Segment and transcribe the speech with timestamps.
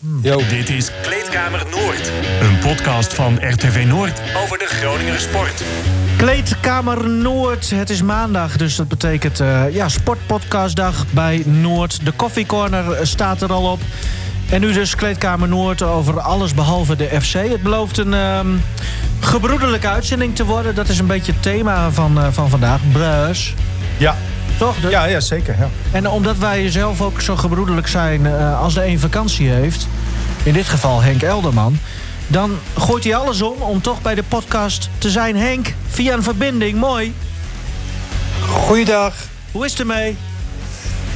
[0.00, 0.40] Yo.
[0.48, 2.12] Dit is Kleedkamer Noord.
[2.40, 5.62] Een podcast van RTV Noord over de Groninger sport.
[6.16, 7.70] Kleedkamer Noord.
[7.70, 12.04] Het is maandag, dus dat betekent eh, ja, sportpodcastdag bij Noord.
[12.04, 13.80] De koffiecorner staat er al op.
[14.50, 17.32] En nu dus Kleedkamer Noord over alles behalve de FC.
[17.32, 18.48] Het belooft een ehm,
[19.20, 20.74] gebroederlijke uitzending te worden.
[20.74, 22.80] Dat is een beetje het thema van, eh, van vandaag.
[22.92, 23.54] Bruis.
[23.96, 24.16] Ja,
[24.58, 24.80] Toch?
[24.80, 25.56] De- ja, ja zeker.
[25.58, 25.68] Ja.
[25.90, 29.86] En omdat wij zelf ook zo gebroederlijk zijn eh, als de een vakantie heeft...
[30.42, 31.78] in dit geval Henk Elderman...
[32.26, 35.36] dan gooit hij alles om om toch bij de podcast te zijn.
[35.36, 37.14] Henk, via een verbinding, mooi.
[38.46, 39.14] Goeiedag.
[39.52, 40.16] Hoe is het ermee?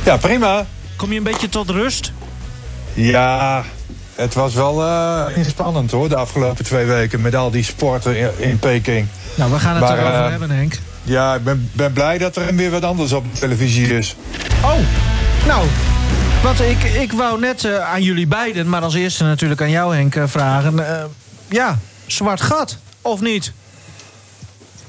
[0.04, 0.66] Ja, prima.
[0.96, 2.12] Kom je een beetje tot rust?
[2.94, 3.64] Ja,
[4.14, 8.30] het was wel eh, spannend hoor, de afgelopen twee weken met al die sporten in,
[8.36, 9.06] in Peking.
[9.34, 10.78] Nou, we gaan het Maar, erover eh, hebben, Henk.
[11.02, 14.16] Ja, ik ben, ben blij dat er weer wat anders op televisie is.
[14.64, 14.78] Oh,
[15.46, 15.66] nou...
[16.42, 19.94] Want ik, ik wou net eh, aan jullie beiden, maar als eerste natuurlijk aan jou,
[19.94, 20.98] Henk, eh, vragen.
[20.98, 21.04] eh,
[21.48, 23.52] ja, zwart gat, of niet?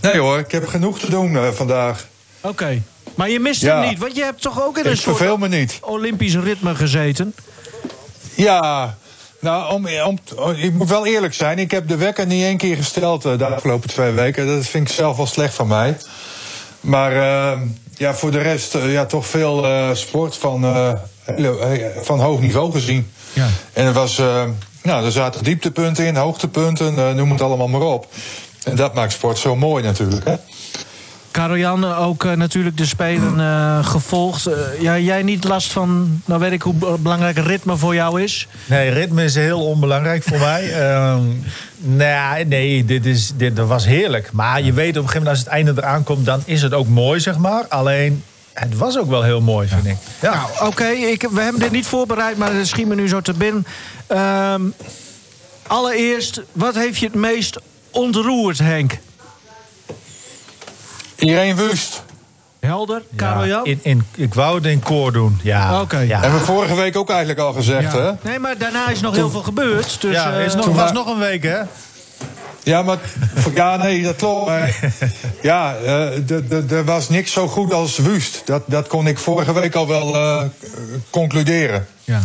[0.01, 2.07] Nee hoor, ik heb genoeg te doen vandaag.
[2.41, 2.81] Oké.
[3.16, 3.79] Maar je mist Ja.
[3.79, 5.77] hem niet, want je hebt toch ook in een Ik soort me niet.
[5.81, 7.35] Olympisch ritme gezeten?
[8.35, 8.97] Ja,
[9.44, 10.19] nou, om, om,
[10.55, 11.59] ik moet wel eerlijk zijn.
[11.59, 14.47] Ik heb de wekker niet één keer gesteld eh, de afgelopen twee weken.
[14.47, 15.97] Dat vind ik zelf wel slecht van mij.
[16.80, 17.61] Maar eh,
[17.95, 20.66] ja, voor de rest eh, ja, toch veel sport van,
[22.02, 23.11] van hoog niveau gezien.
[23.33, 23.47] Ja.
[23.73, 24.17] En er, was,
[24.83, 28.07] nou, er zaten dieptepunten in, hoogtepunten, noem het allemaal maar op.
[28.63, 30.25] En dat maakt sport zo mooi natuurlijk.
[30.25, 30.35] Hè?
[31.33, 34.45] Karel-Jan, ook eh, natuurlijk de Spelen eh, gevolgd.
[34.45, 38.47] Eh, ja, jij niet last van, nou weet ik hoe belangrijk ritme voor jou is.
[38.65, 40.71] Nee, ritme is heel onbelangrijk voor mij.
[40.71, 41.21] Ehm,
[41.77, 44.31] nou ja, nee, dit, is, dit was heerlijk.
[44.31, 46.25] Maar je weet op een gegeven moment als het einde eraan komt...
[46.25, 47.67] dan is het ook mooi, zeg maar.
[47.67, 48.23] Alleen,
[48.53, 49.97] het was ook wel heel mooi, vind ik.
[50.21, 50.33] Ja.
[50.33, 50.85] Nou, oké,
[51.31, 53.65] we hebben dit niet voorbereid, maar het schiet me nu zo te binnen.
[54.07, 54.61] Ehm,
[55.67, 57.59] allereerst, wat heeft je het meest
[57.91, 58.97] ontroerd, Henk?
[61.27, 62.03] Iedereen wust.
[62.59, 63.66] Helder, Karel-Jan?
[63.66, 65.81] in, in, ik wou het in koor doen, ja.
[65.81, 65.97] Oké.
[66.00, 68.00] Ja, Hebben we vorige week ook eigenlijk al gezegd, hè?
[68.01, 68.17] Ja.
[68.22, 70.01] Nee, maar daarna is nog heel veel gebeurd.
[70.01, 71.59] Dus, ja eh, is nog, toen was wa- nog een week, hè?
[72.63, 72.97] Ja, maar
[73.53, 74.45] ja, nee, dat klopt.
[74.45, 74.79] Maar,
[75.41, 78.41] ja, eh, er was niks zo goed als Wust.
[78.45, 80.44] Dat, dat kon ik vorige week al wel eh,
[81.09, 81.88] concluderen.
[82.03, 82.22] Ja.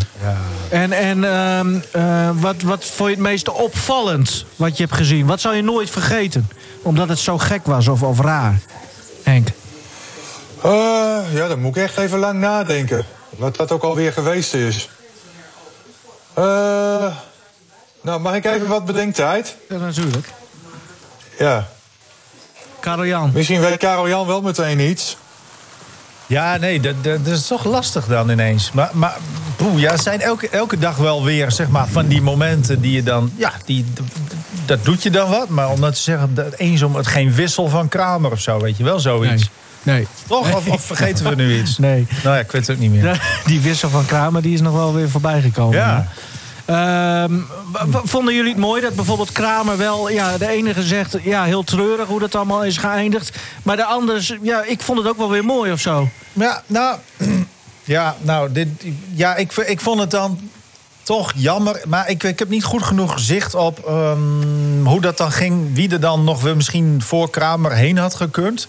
[0.71, 5.27] En, en ehm, eh, wat, wat vond je het meest opvallend wat je hebt gezien?
[5.27, 6.49] Wat zou je nooit vergeten?
[6.83, 8.59] Omdat het zo gek was of, of raar.
[9.29, 9.49] Henk.
[10.63, 13.07] Eh, ja, dan moet ik echt even lang nadenken.
[13.31, 14.89] Wat dat ook alweer geweest is.
[16.35, 16.45] Eh,
[18.01, 19.57] nou, mag ik even wat bedenktijd?
[19.69, 20.29] Ja, natuurlijk.
[21.39, 21.69] Ja.
[22.81, 23.31] Karel Jan.
[23.35, 25.17] Misschien weet Karel Jan wel meteen iets.
[26.27, 28.73] Ja, nee, dat, dat, dat is toch lastig dan ineens.
[28.73, 29.17] Maar, maar
[29.57, 33.03] poeh, ja, zijn elke, elke dag wel weer zeg maar, van die momenten die je
[33.03, 33.33] dan...
[33.37, 33.85] Ja, die,
[34.69, 35.49] dat doet je dan wat.
[35.49, 38.61] Maar om dat te zeggen, dat eens om het geen wissel van Kramer of zo,
[38.61, 39.51] weet je wel, zoiets.
[39.83, 40.07] Nee.
[40.27, 40.55] Toch?
[40.57, 41.79] Of, of vergeten we nu iets?
[41.79, 42.07] Nee.
[42.23, 43.41] Nou ja, ik weet het ook niet meer.
[43.47, 45.77] Die wissel van Kramer die is nog wel weer voorbij gekomen.
[45.77, 46.09] Ja.
[46.65, 47.33] Ehm,
[48.05, 50.11] vonden jullie het mooi dat bijvoorbeeld Kramer wel...
[50.11, 53.39] Ja, de ene zegt ja, heel treurig hoe dat allemaal is geëindigd.
[53.63, 56.09] Maar de andere, ja, ik vond het ook wel weer mooi of zo.
[56.33, 56.99] Ja, nou,
[57.85, 58.69] ja, nou dit,
[59.15, 60.51] ja ik, ik vond het dan
[61.09, 61.83] toch jammer.
[61.87, 65.75] Maar ik, ik heb niet goed genoeg zicht op ehm, hoe dat dan ging.
[65.75, 68.69] Wie er dan nog weer misschien voor Kramer heen had gekund.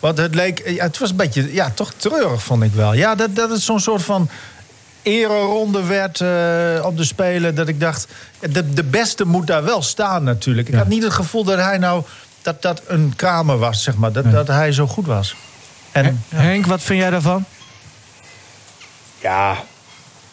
[0.00, 2.92] Want het leek, ja, het was een beetje, ja, toch treurig vond ik wel.
[2.92, 4.28] Ja, dat, dat het zo'n soort van
[5.02, 7.54] ereronde werd eh, op de Spelen.
[7.54, 8.06] Dat ik dacht,
[8.40, 10.68] de, de beste moet daar wel staan natuurlijk.
[10.68, 12.02] Ik had niet het gevoel dat hij nou,
[12.42, 14.12] dat dat een Kramer was, zeg maar.
[14.12, 15.36] Dat, dat hij zo goed was.
[15.92, 17.44] En, Henk, wat vind jij daarvan?
[19.20, 19.64] Ja,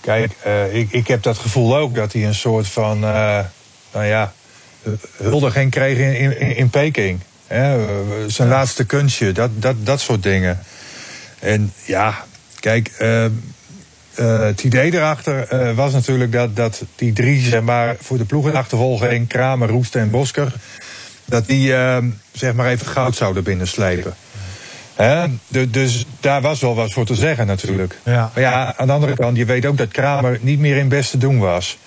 [0.01, 3.39] kijk, eh, ik, ik heb dat gevoel ook dat hij een soort van, eh,
[3.93, 4.33] nou ja,
[5.17, 7.19] huldiging kreeg in, in, in Peking.
[7.47, 7.77] Hè,
[8.29, 10.59] zijn laatste kunstje, dat, dat, dat soort dingen.
[11.39, 12.25] En ja,
[12.59, 13.31] kijk, eh, eh,
[14.39, 19.69] het idee erachter was natuurlijk dat, dat die drie, zeg maar, voor de ploegenachtervolging, Kramer,
[19.69, 20.53] Roesten en Bosker,
[21.25, 21.97] dat die, eh,
[22.31, 24.15] zeg maar, even goud zouden binnenslepen.
[25.03, 25.25] Hè?
[25.69, 27.99] Dus daar was wel wat voor te zeggen natuurlijk.
[28.03, 28.31] Ja.
[28.33, 31.17] Maar ja, aan de andere kant, je weet ook dat Kramer niet meer in beste
[31.17, 31.77] doen was.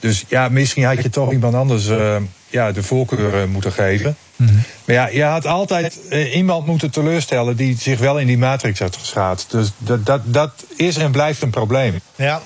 [0.00, 2.16] Dus ja, misschien had je toch iemand anders eh,
[2.48, 4.16] ja, de voorkeur eh, moeten geven.
[4.36, 8.78] Maar ja, je had altijd eh, iemand moeten teleurstellen die zich wel in die matrix
[8.78, 9.46] had geschaad.
[9.48, 12.00] Dus dat, dat, dat is en blijft een probleem.
[12.16, 12.40] Ja,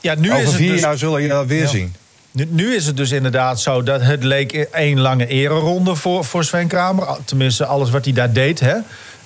[0.00, 1.68] ja nu, is Over het vier dus, jaar zullen je dat weer Ja.
[1.68, 1.94] zien.
[2.30, 6.44] nu, nu is het dus inderdaad zo dat het leek één lange ereronde voor, voor
[6.44, 7.06] Sven Kramer.
[7.24, 8.60] Tenminste, alles wat hij daar deed.
[8.60, 8.74] Hè.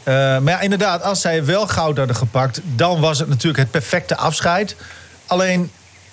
[0.08, 2.60] Eh, maar ja, inderdaad, als zij wel goud hadden gepakt...
[2.64, 4.76] dan was het natuurlijk het perfecte afscheid.
[5.26, 5.70] Alleen,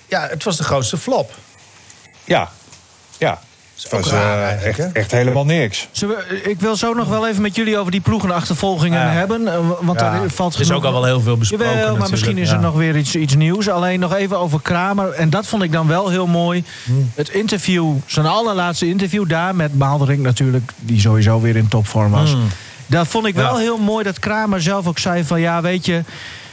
[0.08, 1.34] ja, het was de grootste flop.
[2.24, 2.48] Ja,
[3.18, 3.40] ja.
[3.82, 5.88] Het was raar eh, echt, echt helemaal niks.
[5.92, 9.08] We- ik wil zo nog wel even met jullie over die ploegenachtervolgingen Ja.
[9.10, 9.48] hebben.
[9.48, 11.90] eh, Want Ja, daar valt er is ook al wel heel veel besproken Jawel, maar
[11.92, 13.68] natuurlijk, misschien is er nog weer iets, iets nieuws.
[13.68, 15.10] Alleen nog even over Kramer.
[15.12, 16.64] En dat vond ik dan wel heel mooi.
[16.84, 17.10] Hmm.
[17.14, 20.72] Het interview, zijn allerlaatste interview daar met Maalderink natuurlijk...
[20.78, 22.30] die sowieso weer in topvorm was.
[22.30, 22.48] Hmm.
[22.86, 23.60] Daar vond ik wel Ja.
[23.60, 25.40] heel mooi dat Kramer zelf ook zei van...
[25.40, 26.02] ja, weet je,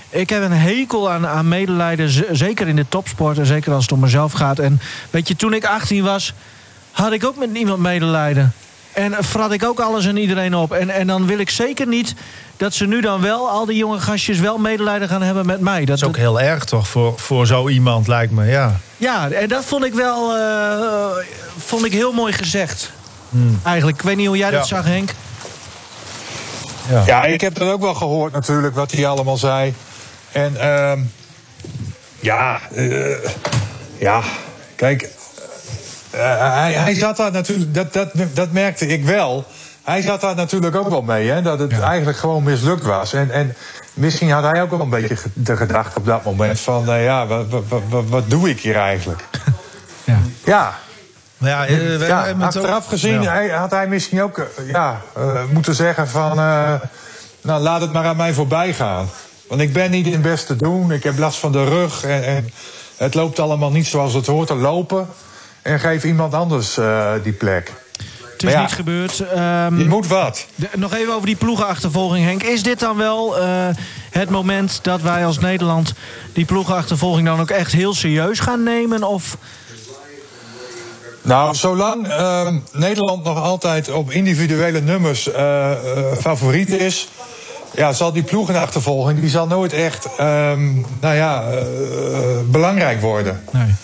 [0.09, 2.35] ik heb een hekel aan, aan medelijden.
[2.37, 4.59] Zeker in de topsport en zeker als het om mezelf gaat.
[4.59, 6.33] En weet je, toen ik 18 was,
[6.91, 8.53] had ik ook met niemand medelijden.
[8.93, 10.71] En frat ik ook alles en iedereen op.
[10.71, 12.13] En, en dan wil ik zeker niet
[12.57, 15.79] dat ze nu dan wel, al die jonge gastjes, wel medelijden gaan hebben met mij.
[15.79, 18.45] Dat, Dat is ook heel erg toch voor, voor zo iemand, lijkt me.
[18.45, 18.79] Ja.
[18.97, 21.25] Ja, en dat vond ik wel eh,
[21.57, 22.91] vond ik heel mooi gezegd.
[23.29, 23.59] Hmm.
[23.63, 25.09] Eigenlijk, ik weet niet hoe jij dat zag, Henk.
[26.89, 27.03] Ja.
[27.05, 29.73] Ja, ik heb dat ook wel gehoord natuurlijk, wat hij allemaal zei.
[30.31, 30.99] En ehm,
[32.19, 33.29] ja, eh,
[33.97, 34.21] ja,
[34.75, 35.09] kijk,
[36.09, 39.45] eh, hij, hij zat daar natuurlijk, dat, dat, dat merkte ik wel.
[39.83, 43.13] Hij zat daar natuurlijk ook wel mee, hè, dat het eigenlijk gewoon mislukt was.
[43.13, 43.55] En, en
[43.93, 47.27] misschien had hij ook wel een beetje de gedachte op dat moment van, eh, ja,
[47.27, 49.23] wat, wat, wat, wat doe ik hier eigenlijk?
[50.03, 50.19] Ja.
[50.43, 50.73] Ja,
[51.49, 53.31] ja, eh, we ja, achteraf gezien Ja.
[53.31, 56.31] hij, had hij misschien ook eh, ja, eh, moeten zeggen van...
[56.39, 56.73] eh,
[57.41, 59.09] nou, laat het maar aan mij voorbij gaan.
[59.47, 60.91] Want ik ben niet in het beste doen.
[60.91, 62.03] Ik heb last van de rug.
[62.03, 62.49] En, en
[62.97, 65.07] het loopt allemaal niet zoals het hoort te lopen.
[65.61, 67.71] En geef iemand anders eh, die plek.
[68.31, 68.61] Het is ja.
[68.61, 69.19] niet gebeurd.
[69.19, 70.45] Ehm, Je moet wat.
[70.55, 72.43] de- nog even over die ploegenachtervolging, Henk.
[72.43, 73.45] Is dit dan wel eh,
[74.11, 75.93] het moment dat wij als Nederland
[76.33, 79.03] die ploegenachtervolging dan ook echt heel serieus gaan nemen?
[79.03, 79.37] Of
[81.23, 85.71] Nou, zolang ehm, Nederland nog altijd op individuele nummers eh,
[86.19, 87.07] favoriet is...
[87.75, 91.57] Ja, zal die ploegenachtervolging die zal nooit echt ehm, nou ja, eh,
[92.45, 93.43] belangrijk worden.
[93.51, 93.75] nee?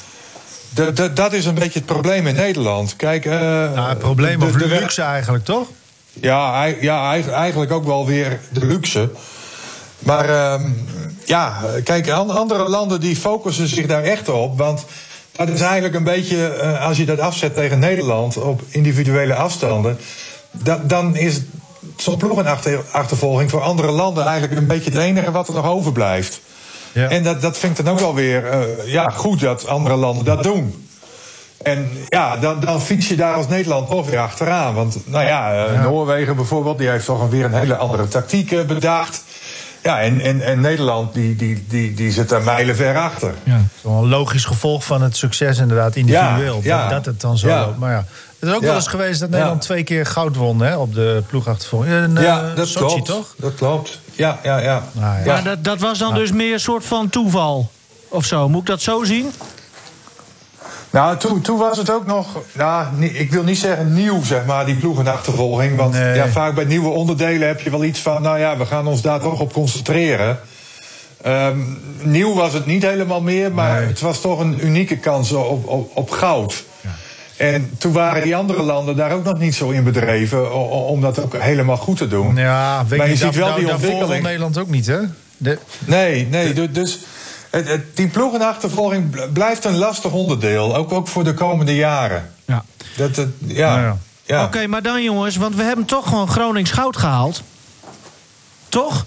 [0.74, 2.95] De, de- dat is een beetje het probleem in Nederland.
[2.95, 5.68] Kijk, eh, Nou, het probleem de- of de- luxe eigenlijk, toch?
[6.13, 9.09] Ja, ja eigen- eigenlijk ook wel weer de luxe.
[10.00, 10.69] Maar ehm,
[11.25, 14.57] ja, kijk, an- andere landen die focussen zich daar echt op.
[14.57, 14.86] Want
[15.45, 19.97] dat is eigenlijk een beetje, eh, als je dat afzet tegen Nederland op individuele afstanden.
[20.51, 21.41] da- dan is
[21.97, 26.41] zo'n ploegenachtervolging voor andere landen eigenlijk een beetje het enige wat er nog overblijft.
[26.91, 27.09] Ja.
[27.09, 30.25] En dat, dat vind ik dan ook wel weer eh, ja, goed dat andere landen
[30.25, 30.88] dat doen.
[31.62, 34.74] En ja, dan, dan fiets je daar als Nederland toch weer achteraan.
[34.74, 39.24] Want nou ja, eh, Noorwegen bijvoorbeeld, die heeft toch weer een hele andere tactiek bedacht.
[39.83, 43.33] Ja, en, en, en Nederland, die, die, die, die zit daar mijlen ver achter.
[43.43, 43.51] Ja.
[43.53, 46.59] Dat is wel een logisch gevolg van het succes inderdaad individueel.
[46.63, 46.81] Ja, ja.
[46.83, 47.65] Dat, dat het dan zo Ja.
[47.65, 47.77] loopt.
[47.77, 48.05] Maar ja,
[48.39, 48.67] het is ook Ja.
[48.67, 49.65] wel eens geweest dat Nederland Ja.
[49.67, 51.93] twee keer goud won hè, op de ploegachtervolging.
[52.03, 53.05] In eh, ja, dat Sochi, klopt.
[53.05, 53.35] toch?
[53.37, 53.99] Dat klopt.
[54.15, 54.83] Ja, ja, ja.
[54.91, 55.23] Nou, ja.
[55.25, 55.33] Ja.
[55.33, 57.71] Maar dat, dat was dan dus meer een soort van toeval.
[58.07, 59.31] Of zo, moet ik dat zo zien?
[60.91, 64.65] Nou, toen, toen was het ook nog, nou, ik wil niet zeggen nieuw, zeg maar,
[64.65, 65.75] die ploegenachtervolging.
[65.75, 66.15] Want Nee.
[66.15, 69.01] ja, vaak bij nieuwe onderdelen heb je wel iets van, nou ja, we gaan ons
[69.01, 70.39] daar toch op concentreren.
[71.21, 71.57] Ehm,
[72.01, 73.88] nieuw was het niet helemaal meer, maar Nee.
[73.88, 76.63] het was toch een unieke kans op, op, op goud.
[77.38, 80.53] En toen waren die andere landen daar ook nog niet zo in bedreven
[80.88, 82.36] om dat ook helemaal goed te doen.
[82.36, 84.24] Ja, weet Maar je niet, ziet wel die ontwikkeling.
[84.24, 84.97] Nederland ook niet, hè?
[85.38, 87.00] De, Nee, nee, du- dus
[87.94, 92.34] die ploegenachtervolging bl- blijft een lastig onderdeel, ook, ook voor de komende jaren.
[92.46, 92.63] Ja.
[92.98, 93.70] Dat, het- ja.
[93.75, 93.98] Nou ja.
[94.25, 94.44] ja.
[94.44, 97.41] Oké, maar dan jongens, want we hebben toch gewoon Gronings goud gehaald.
[98.70, 99.06] Toch?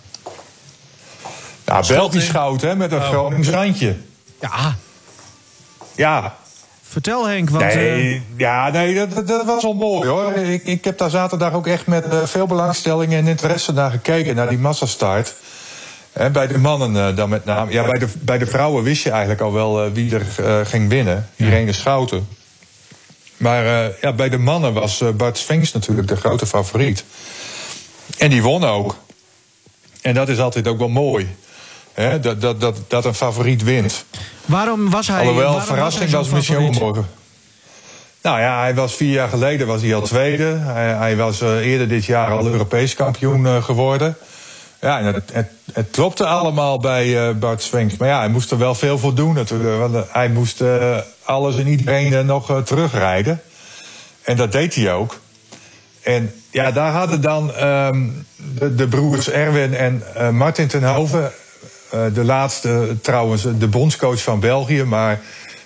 [1.65, 3.97] Nou, Belgisch goud, hè, met een Gronings randje.
[4.41, 4.77] Ja.
[5.95, 6.37] Ja,
[6.89, 7.63] Vertel Henk, want...
[7.63, 10.33] eh, ja, nee dat, dat- was wel mooi hoor.
[10.33, 14.35] Ik, ik heb daar zaterdag ook echt met eh, veel belangstelling en interesse naar gekeken,
[14.35, 15.35] naar die massastart.
[16.13, 17.73] En bij de mannen eh, dan met name.
[17.73, 20.67] Ja, bij de, bij de vrouwen wist je eigenlijk al wel eh, wie er eh,
[20.67, 21.29] ging winnen.
[21.37, 22.29] Irene Schouten.
[23.37, 23.65] Maar
[24.01, 27.05] ja, bij de mannen was Bart Sphinx natuurlijk de grote favoriet.
[28.19, 28.97] En die won ook.
[30.03, 31.37] En dat is altijd ook wel mooi.
[31.93, 32.21] Hè?
[32.21, 34.05] Dat, dat, dat, dat een favoriet wint.
[34.45, 35.21] waarom was hij...
[35.21, 37.05] Alhoewel, verrassing was, was misschien ook.
[38.23, 40.45] Nou ja, hij was vier jaar geleden was hij al tweede.
[40.45, 44.17] Hij, hij was eerder dit jaar al Europees kampioen geworden.
[44.83, 47.97] Ja, het, het, klopte allemaal bij eh, Bart Swings.
[47.97, 49.79] Maar ja, hij moest er wel veel voor doen natuurlijk.
[49.79, 53.41] Want eh, hij moest eh, alles en iedereen nog terugrijden.
[54.23, 55.19] En dat deed hij ook.
[56.03, 60.03] En ja, daar hadden dan ehm, de, de broers Erwin en
[60.37, 61.33] Martin ten Hove...
[61.91, 64.85] eh, de laatste trouwens de bondscoach van België...
[64.85, 65.21] maar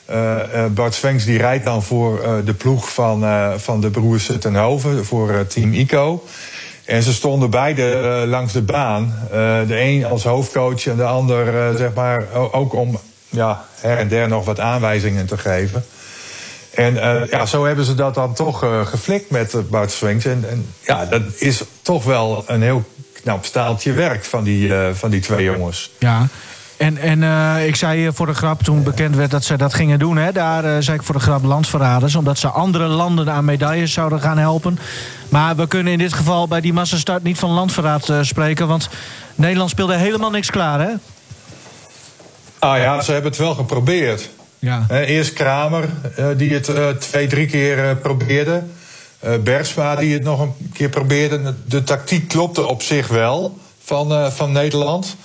[0.05, 3.25] eh, Bart Svenks die rijdt dan voor de ploeg van,
[3.61, 5.05] van de broers ten Hove...
[5.05, 6.25] voor Team ICO.
[6.87, 9.15] En ze stonden beide eh, langs de baan.
[9.25, 9.29] Eh,
[9.67, 14.09] de een als hoofdcoach en de ander eh, zeg maar ook om ja, her en
[14.09, 15.85] der nog wat aanwijzingen te geven.
[16.75, 16.95] En
[17.31, 20.25] ja, zo hebben ze dat dan toch geflikt met Bart Swings.
[20.25, 25.11] En, en, ja, dat is toch wel een heel knap staaltje werk van die, van
[25.11, 25.91] die twee jongens.
[25.99, 26.29] Ja.
[26.77, 29.99] En, en uh, ik zei voor de grap, toen bekend werd dat ze dat gingen
[29.99, 30.17] doen...
[30.17, 32.15] Hè, daar uh, zei ik voor de grap landverraders...
[32.15, 34.79] omdat ze andere landen aan medailles zouden gaan helpen.
[35.29, 38.69] Maar we kunnen in dit geval bij die massastart niet van landverraad uh, spreken...
[38.69, 38.89] want
[39.35, 40.91] Nederland speelde helemaal niks klaar, hè?
[42.59, 44.31] Ah ja, ze hebben het wel geprobeerd.
[44.59, 44.87] Ja.
[44.89, 45.89] eerst Kramer,
[46.37, 48.63] die het twee, drie keer probeerde.
[49.45, 51.55] Bergsma, die het nog een keer probeerde.
[51.67, 55.17] De tactiek klopte op zich wel van, van Nederland...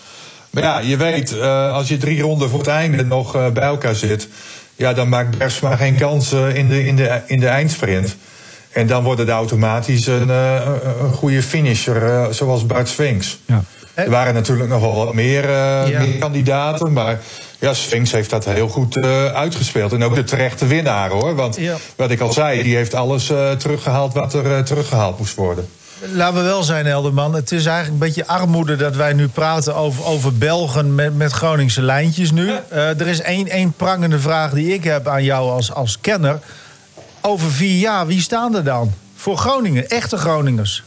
[0.52, 3.64] Maar ja, je weet, uh, als je drie ronden voor het einde nog uh, bij
[3.64, 4.28] elkaar zit...
[4.76, 8.16] Ja, dan maakt Bergsma geen kans uh, in, de, in, de, in de eindsprint.
[8.72, 13.40] En dan wordt het automatisch een, een goede finisher, zoals Bart Swings.
[13.46, 13.64] Ja.
[13.94, 16.00] Er waren natuurlijk nog wel wat meer, ja.
[16.00, 17.20] meer kandidaten, maar...
[17.60, 19.94] Ja, Sphinx heeft dat heel goed uh, uitgespeeld.
[19.94, 21.36] En ook de terechte winnaar hoor.
[21.36, 21.76] Want ja.
[21.96, 25.70] wat ik al zei, die heeft alles uh, teruggehaald wat er uh, teruggehaald moest worden.
[26.06, 27.36] Laten we wel zijn, Elderman.
[27.36, 31.32] Het is eigenlijk een beetje armoede dat wij nu praten over, over Belgen met, met
[31.32, 32.52] Groningse lijntjes nu.
[32.70, 36.40] er is één, één prangende vraag die ik heb aan jou als, als kenner.
[37.22, 38.94] Over vier jaar, wie staan er dan?
[39.16, 40.84] Voor Groningen, echte Groningers.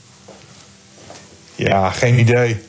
[1.54, 2.62] Ja, geen idee.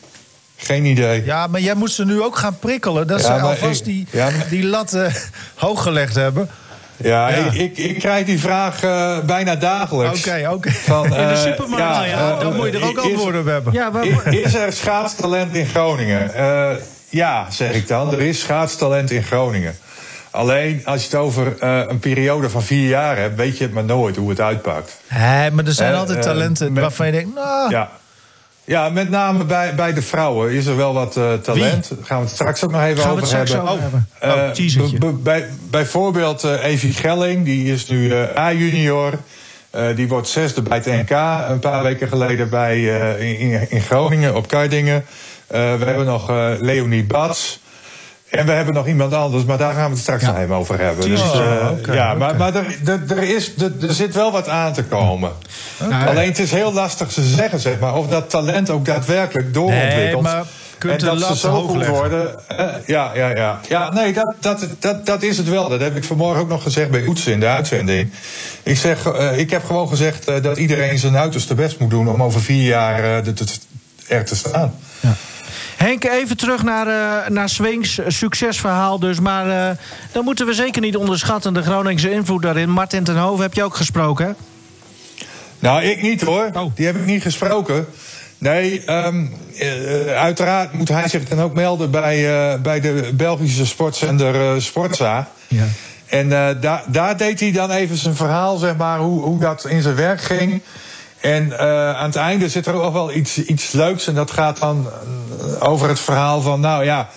[0.55, 1.25] Geen idee.
[1.25, 3.07] Ja, maar jij moet ze nu ook gaan prikkelen.
[3.07, 4.47] Dat ja, ze alvast ik, die, ja, maar...
[4.49, 5.13] die latten
[5.55, 6.49] hoog gelegd hebben.
[6.97, 7.35] Ja, ja.
[7.35, 10.19] Ik, ik, ik, krijg die vraag uh, bijna dagelijks.
[10.19, 10.71] Oké, okay, oké.
[10.89, 11.21] Okay.
[11.21, 13.73] In de supermarkt, ja, nou ja, uh, dan moet je er ook antwoorden op hebben.
[13.73, 13.91] Ja.
[14.31, 16.31] Is er schaatstalent in Groningen?
[16.35, 16.69] Uh,
[17.09, 18.13] ja, zeg ik dan.
[18.13, 19.75] Er is schaatstalent in Groningen.
[20.31, 23.83] Alleen als je het over een periode van vier jaar hebt, weet je het maar
[23.83, 24.97] nooit hoe het uitpakt.
[25.07, 27.69] Hé, maar er zijn altijd talenten met, waarvan je denkt, nou.
[27.69, 27.89] Ja.
[28.65, 31.89] Ja, met name bij, bij de vrouwen is er wel wat uh, talent.
[31.89, 33.71] Daar gaan we het straks ook nog even gaan over we het hebben.
[33.71, 33.83] Over
[34.19, 35.03] hebben.
[35.03, 39.13] Oh, uh, bij, bijvoorbeeld uh, Evie Gelling, die is nu A-junior.
[39.95, 41.09] die wordt zesde bij het NK
[41.49, 42.81] een paar weken geleden bij,
[43.19, 45.05] in, in, Groningen op Kardingen.
[45.47, 46.29] we hebben nog
[46.59, 47.59] Leonie Bats.
[48.37, 50.31] En we hebben nog iemand anders, maar daar gaan we het straks ja.
[50.31, 51.09] nog even over hebben.
[51.09, 52.65] Dus, uh, okay, ja, maar, maar er,
[53.07, 55.31] er, is, er, er zit wel wat aan te komen.
[55.83, 56.07] Okay.
[56.07, 60.23] Alleen het is heel lastig te zeggen, zeg maar, of dat talent ook daadwerkelijk doorontwikkelt.
[60.23, 60.45] Nee, maar
[60.79, 62.35] en dat ze zo goed worden.
[62.51, 63.59] Uh, ja, ja, ja.
[63.69, 65.69] Ja, nee, dat, dat, dat, dat is het wel.
[65.69, 68.11] Dat heb ik vanmorgen ook nog gezegd bij Oetsen in de uitzending.
[68.63, 72.23] Ik, zeg, uh, ik heb gewoon gezegd dat iedereen zijn uiterste best moet doen om
[72.23, 73.03] over vier jaar
[74.07, 74.75] er te staan.
[74.99, 75.13] Ja.
[75.75, 79.19] Henk, even terug naar, uh, naar Swings succesverhaal dus.
[79.19, 79.77] Maar uh,
[80.11, 82.69] dan moeten we zeker niet onderschatten de Groningse invloed daarin.
[82.69, 84.31] Martin ten heb je ook gesproken, hè?
[85.59, 86.49] Nou, ik niet hoor.
[86.53, 86.75] Oh.
[86.75, 87.85] Die heb ik niet gesproken.
[88.37, 94.61] Nee, um, uh, uiteraard moet hij zich dan ook melden bij, bij de Belgische sportzender
[94.61, 95.27] Sportza.
[95.47, 95.65] Ja.
[96.05, 96.29] En
[96.61, 99.95] daar, daar deed hij dan even zijn verhaal, zeg maar, hoe, hoe dat in zijn
[99.95, 100.61] werk ging.
[101.25, 104.07] En uh, aan het einde zit er ook wel iets, iets leuks.
[104.07, 104.87] En dat gaat dan
[105.59, 107.09] over het verhaal van, nou ja.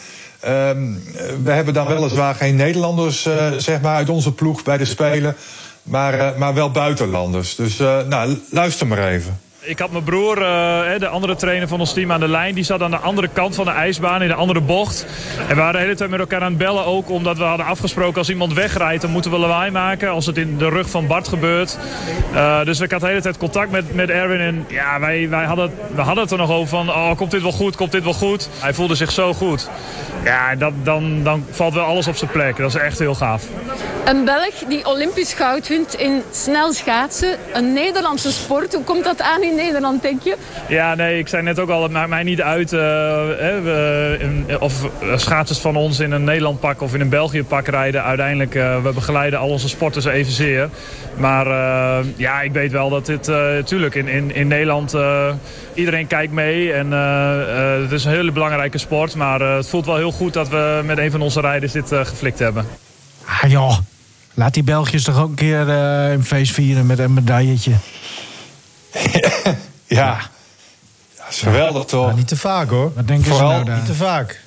[0.46, 1.02] Um,
[1.42, 5.36] we hebben dan weliswaar geen Nederlanders uh, zeg maar, uit onze ploeg bij de Spelen.
[5.82, 7.54] Maar, maar wel buitenlanders.
[7.54, 7.76] Dus
[8.08, 9.40] nou, luister maar even.
[9.68, 12.54] Ik had mijn broer, uh, de andere trainer van ons team aan de lijn.
[12.54, 15.06] Die zat aan de andere kant van de ijsbaan in de andere bocht.
[15.38, 17.10] En we waren de hele tijd met elkaar aan het bellen ook.
[17.10, 20.10] Omdat we hadden afgesproken als iemand wegrijdt dan moeten we lawaai maken.
[20.10, 21.78] Als het in de rug van Bart gebeurt.
[22.34, 24.40] Uh, dus ik had de hele tijd contact met, met Erwin.
[24.40, 26.88] En ja, wij, wij hadden, we hadden het er nog over van...
[26.88, 28.48] Oh, komt dit wel goed, komt dit wel goed?
[28.58, 29.68] Hij voelde zich zo goed.
[30.25, 32.56] Ja, dan, dan valt wel alles op zijn plek.
[32.56, 33.42] Dat is echt heel gaaf.
[34.04, 37.37] Een Belg die Olympisch goud wint in snel schaatsen.
[37.52, 38.75] Een Nederlandse sport.
[38.75, 40.36] Hoe komt dat aan in Nederland, denk je?
[40.68, 42.80] Ja, nee, ik zei net ook al, het maakt mij niet uit uh,
[43.38, 47.44] hè, we, in, of schaatsers van ons in een Nederland pak of in een België
[47.44, 48.04] pak rijden.
[48.04, 50.68] Uiteindelijk, uh, we begeleiden al onze sporters evenzeer.
[51.16, 54.96] Maar uh, ja, ik weet wel dat dit, natuurlijk, in, in, in Nederland,
[55.74, 56.72] iedereen kijkt mee.
[56.72, 56.90] En
[57.82, 59.14] het is een hele belangrijke sport.
[59.14, 62.38] Maar het voelt wel heel goed dat we met een van onze rijders dit geflikt
[62.38, 62.66] hebben.
[63.24, 63.78] Ah joh,
[64.34, 67.72] laat die Belgiërs toch ook een keer een feest vieren met een medailletje.
[70.00, 70.18] ja.
[71.16, 72.04] Dat is geweldig toch?
[72.04, 72.92] Nou, niet te vaak hoor.
[72.95, 73.76] Wat denken vooral, ze nou daar?
[73.76, 74.40] Niet te vaak.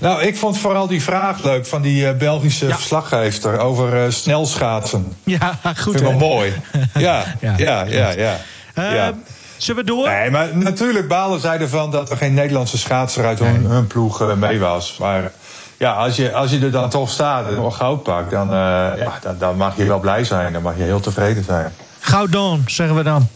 [0.00, 2.74] Nou, ik vond vooral die vraag leuk van die uh, Belgische ja.
[2.74, 5.12] verslaggever over uh, snelschaatsen.
[5.24, 5.74] Ja, goed.
[5.74, 6.52] Vind ik wel mooi.
[6.94, 8.10] Ja, ja, ja, ja.
[8.10, 8.36] ja,
[8.74, 9.14] uh, ja.
[9.56, 10.08] Zullen we door?
[10.08, 14.34] Nee, maar natuurlijk balen zij ervan dat er geen Nederlandse schaatser uit hun, hun ploeg
[14.36, 14.96] mee was.
[14.98, 15.32] Maar
[15.76, 19.18] ja, als je, als je er dan toch staat en nog goud pakt, dan, ja,
[19.20, 20.52] dan, dan mag je wel blij zijn.
[20.52, 21.72] Dan mag je heel tevreden zijn.
[22.00, 23.28] Goudon, zeggen we dan.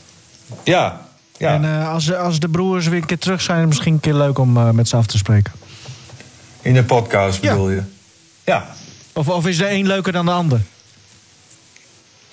[0.62, 1.00] Ja.
[1.36, 1.54] ja.
[1.54, 4.38] En uh, als, als de broers weer een keer terug zijn, misschien een keer leuk
[4.38, 5.52] om uh, met ze af te spreken.
[6.62, 7.74] In de podcast bedoel ja.
[7.74, 7.82] je?
[8.44, 8.66] Ja.
[9.12, 10.60] Of, of is de een leuker dan de ander?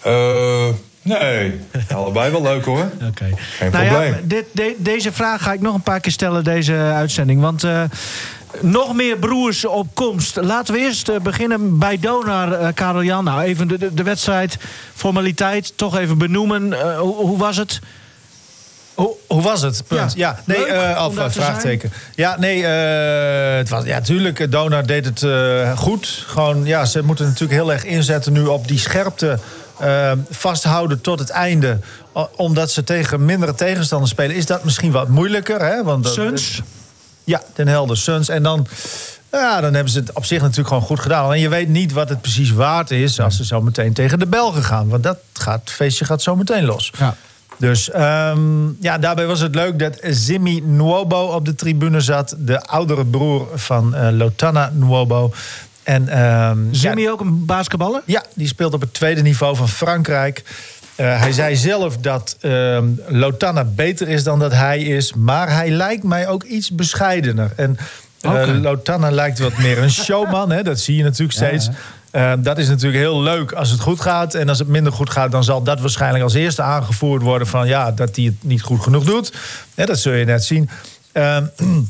[0.01, 0.68] Eh,
[1.01, 1.60] nee,
[1.96, 2.91] allebei wel leuk hoor.
[3.08, 3.30] Oké.
[3.38, 4.13] Geen Nou probleem.
[4.13, 7.41] ja, dit, de- deze vraag ga ik nog een paar keer stellen, deze uitzending.
[7.41, 7.84] Want eh,
[8.62, 10.36] nog meer broers op komst.
[10.36, 13.24] Laten we eerst eh, beginnen bij Donar, eh Karel Jan.
[13.24, 14.58] Nou, even de, de, de wedstrijd,
[14.94, 16.74] formaliteit, toch even benoemen.
[16.82, 17.80] Eh, hoe, hoe was het?
[19.01, 19.84] Hoe, hoe was het?
[19.88, 20.13] Punt.
[20.13, 20.27] Ja.
[20.29, 21.91] Ja, nee, Leuk eh, of eh, vraagteken.
[22.15, 26.24] Ja, nee, eh, het was, ja, tuurlijk, Donar deed het eh, goed.
[26.27, 29.39] Gewoon, ja, ze moeten natuurlijk heel erg inzetten nu op die scherpte.
[29.79, 31.79] eh, vasthouden tot het einde.
[32.36, 35.62] Omdat ze tegen mindere tegenstanders spelen, is dat misschien wat moeilijker.
[35.62, 35.84] Hè?
[35.84, 36.62] Want Suns?
[37.24, 38.29] Ja, Den Helder, Suns.
[38.29, 38.67] En dan,
[39.31, 41.31] ja, dan hebben ze het op zich natuurlijk gewoon goed gedaan.
[41.34, 44.27] En je weet niet wat het precies waard is als ze zo meteen tegen de
[44.27, 44.89] Belgen gaan.
[44.89, 46.91] Want dat gaat, het feestje gaat zo meteen los.
[46.98, 47.15] Ja.
[47.62, 52.36] Dus ehm, ja, daarbij was het leuk dat Zimmy Nwobo op de tribune zat.
[52.38, 55.34] De oudere broer van eh, Lotana Nwobo.
[55.84, 58.01] En, ehm, Zimmy ja, ook een basketballer?
[58.06, 60.44] ja, die speelt op het tweede niveau van Frankrijk.
[60.96, 65.13] Eh, hij zei zelf dat ehm, Lotana beter is dan dat hij is.
[65.13, 67.51] Maar hij lijkt mij ook iets bescheidener.
[67.56, 67.77] En
[68.22, 68.51] Oké.
[68.62, 70.51] Lotana lijkt wat meer een showman.
[70.51, 70.63] Hè?
[70.63, 71.70] Dat zie je natuurlijk steeds.
[72.12, 74.34] Eh, dat is natuurlijk heel leuk als het goed gaat.
[74.34, 77.68] En als het minder goed gaat, dan zal dat waarschijnlijk als eerste aangevoerd worden van
[77.68, 79.34] ja, dat hij het niet goed genoeg doet.
[79.75, 80.70] Dat zul je net zien.
[81.12, 81.46] Ehm,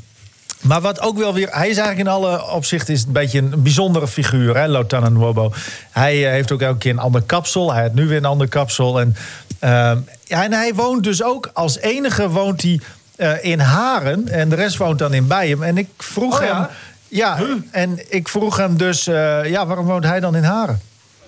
[0.70, 1.48] maar wat ook wel weer...
[1.52, 5.54] Hij is eigenlijk in alle opzichten is een beetje een bijzondere figuur, hè, Lotana Nwobo.
[5.92, 7.74] Hij eh, heeft ook elke keer een ander kapsel.
[7.74, 9.00] Hij heeft nu weer een ander kapsel.
[9.00, 9.16] En,
[9.60, 9.98] ehm,
[10.28, 11.50] en hij woont dus ook...
[11.54, 12.80] Als enige woont hij
[13.16, 14.28] eh, in Haren.
[14.28, 15.64] En de rest woont dan in Bijen.
[15.64, 16.56] En ik vroeg Oh ja?
[16.56, 16.68] hem...
[17.12, 17.40] Ja,
[17.72, 19.08] en ik vroeg hem dus...
[19.08, 20.80] eh, ja, waarom woont hij dan in Haren?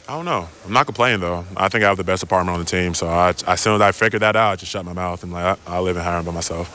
[0.10, 0.44] I don't know.
[0.66, 1.46] I'm not complaining though.
[1.58, 2.94] I think I have the best apartment on the team.
[2.94, 5.32] So I, as soon as I figured that out, I just shut my mouth and
[5.34, 6.68] like I, I live in Harlem by myself.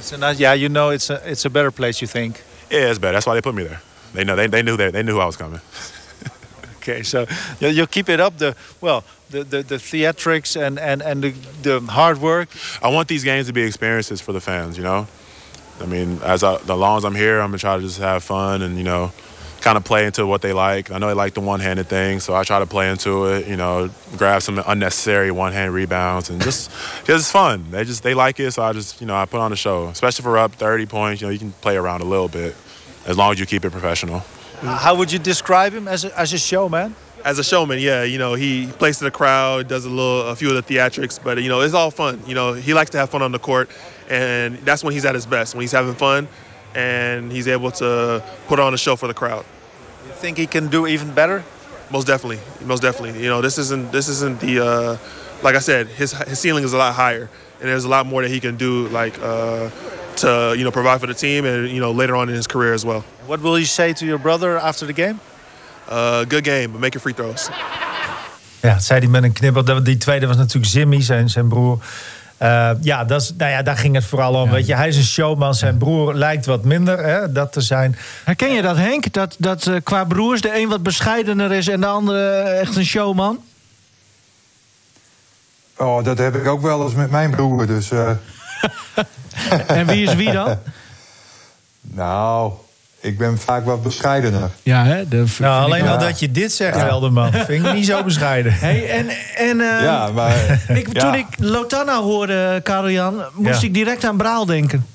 [0.00, 2.00] So now, yeah, you know it's a it's a better place.
[2.00, 2.42] You think?
[2.70, 3.12] Yeah, it's better.
[3.12, 3.80] That's why they put me there.
[4.12, 5.60] They know they, they knew they, they knew I was coming.
[6.88, 7.26] Okay, so
[7.60, 8.38] you, you keep it up.
[8.38, 11.32] The well, the the, the theatrics and and and the,
[11.62, 12.48] the hard work.
[12.82, 14.76] I want these games to be experiences for the fans.
[14.76, 15.06] You know,
[15.80, 18.24] I mean, as I, the long as I'm here, I'm gonna try to just have
[18.24, 19.12] fun and you know,
[19.60, 20.90] kind of play into what they like.
[20.90, 23.46] I know they like the one-handed thing, so I try to play into it.
[23.46, 26.70] You know, grab some unnecessary one-hand rebounds and just
[27.04, 27.70] just fun.
[27.70, 29.88] They just they like it, so I just you know I put on a show.
[29.88, 32.54] Especially if we're up 30 points, you know, you can play around a little bit
[33.06, 34.22] as long as you keep it professional.
[34.60, 36.94] Uh, how would you describe him as a, as a showman?
[37.24, 40.36] as a showman, yeah, you know, he plays to the crowd, does a little, a
[40.36, 42.22] few of the theatrics, but you know, it's all fun.
[42.26, 43.70] You know, he likes to have fun on the court,
[44.08, 45.54] and that's when he's at his best.
[45.54, 46.26] When he's having fun,
[46.74, 49.44] and he's able to put on a show for the crowd.
[50.06, 51.42] You think he can do even better?
[51.90, 53.22] Most definitely, most definitely.
[53.22, 54.96] You know, this isn't this isn't the uh,
[55.42, 57.28] like I said, his his ceiling is a lot higher,
[57.60, 59.70] and there's a lot more that he can do, like uh,
[60.16, 62.74] to you know provide for the team, and you know later on in his career
[62.74, 63.02] as well.
[63.26, 65.18] What will you say to your brother after the game?
[65.88, 67.48] Uh, good game, but make your free throws.
[68.62, 69.64] Ja, zei hij met een knippel.
[69.64, 71.78] Dat- Die tweede was natuurlijk Zimmy, zijn, zijn broer.
[72.38, 74.50] Eh, ja, dat is, nou ja, daar ging het vooral om.
[74.50, 75.54] Weet je, hij is een showman.
[75.54, 77.96] Zijn broer lijkt wat minder hè, dat te zijn.
[78.24, 79.12] Herken je dat, Henk?
[79.12, 82.76] Dat, dat eh, qua broers de een wat bescheidener is en de andere eh, echt
[82.76, 83.42] een showman?
[85.76, 87.66] Oh, dat heb ik ook wel eens met mijn broer.
[87.66, 88.10] Dus, eh,
[89.66, 90.58] En wie is wie dan?
[91.80, 92.52] nou,
[93.00, 94.50] ik ben vaak wat bescheidener.
[94.62, 95.08] Ja, hè?
[95.08, 95.92] De, Nou, alleen Ja.
[95.92, 98.52] al dat je dit zegt, Welderman, vind ik niet zo bescheiden.
[98.60, 99.06] Hey, en
[99.36, 100.34] en eh, Ja, maar...
[100.78, 101.00] ik, ja.
[101.00, 103.66] toen ik Lotana hoorde, Karel Jan, moest Ja.
[103.66, 104.86] ik direct aan Braal denken.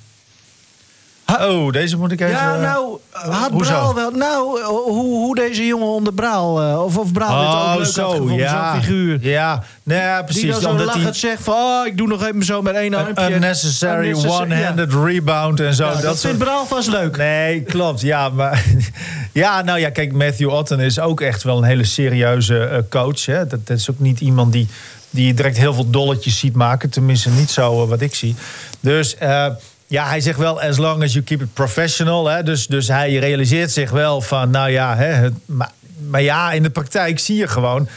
[1.42, 2.34] Oh, deze moet ik even...
[2.34, 3.72] Ja, nou, had hoezo?
[3.72, 4.12] Braal wel...
[4.12, 6.62] Nou, eh, hoe, hoe deze jongen onder Braal...
[6.62, 8.72] eh, of, of Braal dit ook Oh, leuk had zo, gevonden, ja.
[8.74, 9.18] zo'n figuur.
[9.22, 10.52] Ja, nee, ja, Die precies.
[10.52, 11.54] dan zo omdat lachend zegt van...
[11.54, 13.24] Oh, ik doe nog even zo met één armpje.
[13.26, 15.86] een unnecessary Unnecessary, one-handed rebound en zo.
[15.86, 17.18] Ja, dat dat soort Braal vast leuk.
[17.18, 18.02] Nee, klopt.
[18.02, 18.66] Ja, maar
[19.32, 23.26] ja, nou ja, kijk, Matthew Otten is ook echt wel een hele serieuze eh, coach.
[23.26, 23.48] Hè.
[23.48, 24.68] Dat, dat is ook niet iemand die,
[25.10, 26.90] die direct heel veel dolletjes ziet maken.
[26.90, 28.36] Tenminste, niet zo eh, wat ik zie.
[28.80, 29.46] Dus eh,
[29.88, 32.28] ja, hij zegt wel, as long as you keep it professional.
[32.28, 32.44] Hè.
[32.44, 35.72] Dus, dus hij realiseert zich wel van, nou ja, hè, het, maar,
[36.10, 37.88] maar ja, in de praktijk zie je gewoon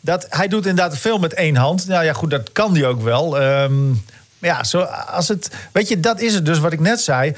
[0.00, 1.86] dat hij doet inderdaad veel met één hand.
[1.86, 3.40] Nou ja, goed, dat kan hij ook wel.
[3.40, 3.92] Ehm,
[4.38, 7.34] ja, zo, als het, weet je, dat is het dus wat ik net zei.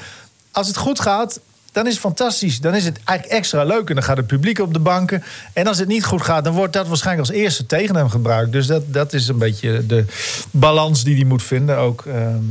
[0.51, 1.39] Als het goed gaat,
[1.71, 2.59] dan is het fantastisch.
[2.59, 5.23] Dan is het eigenlijk extra leuk en dan gaat het publiek op de banken.
[5.53, 8.51] En als het niet goed gaat, dan wordt dat waarschijnlijk als eerste tegen hem gebruikt.
[8.51, 10.05] Dus dat, dat is een beetje de
[10.51, 12.05] balans die hij moet vinden ook.
[12.05, 12.43] Ehm,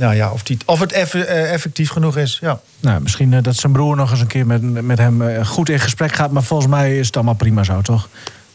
[0.00, 2.38] nou ja, of, die, of het eff- eh, effectief genoeg is.
[2.40, 2.60] Ja.
[2.80, 5.68] Nou, misschien eh, dat zijn broer nog eens een keer met, met hem eh, goed
[5.68, 6.30] in gesprek gaat.
[6.30, 8.08] Maar volgens mij is het allemaal prima zo, toch?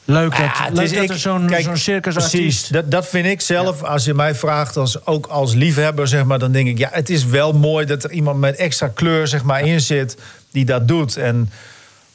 [0.07, 2.31] Leuk dat, Ja, het leuk is- dat ik- er zo'n kijk, zo'n circusartiest...
[2.41, 3.83] Precies, dat, dat vind ik zelf.
[3.83, 6.77] Als je mij vraagt, als, ook als liefhebber, zeg maar, dan denk ik...
[6.77, 10.17] ja, het is wel mooi dat er iemand met extra kleur zeg maar, in zit
[10.51, 11.17] die dat doet.
[11.17, 11.49] En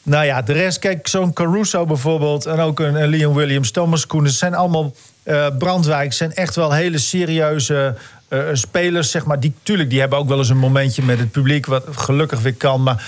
[0.03, 2.47] Nou ja, de rest, kijk, zo'n Caruso bijvoorbeeld...
[2.47, 4.31] en ook een, een Liam Williams, Thomas Koenen...
[4.33, 7.95] zijn allemaal eh Brandwijk, zijn echt wel hele serieuze
[8.31, 9.41] eh, spelers, zeg maar.
[9.41, 11.67] Die, tuurlijk, die hebben ook wel eens een momentje met het publiek...
[11.67, 13.05] wat gelukkig weer kan, maar...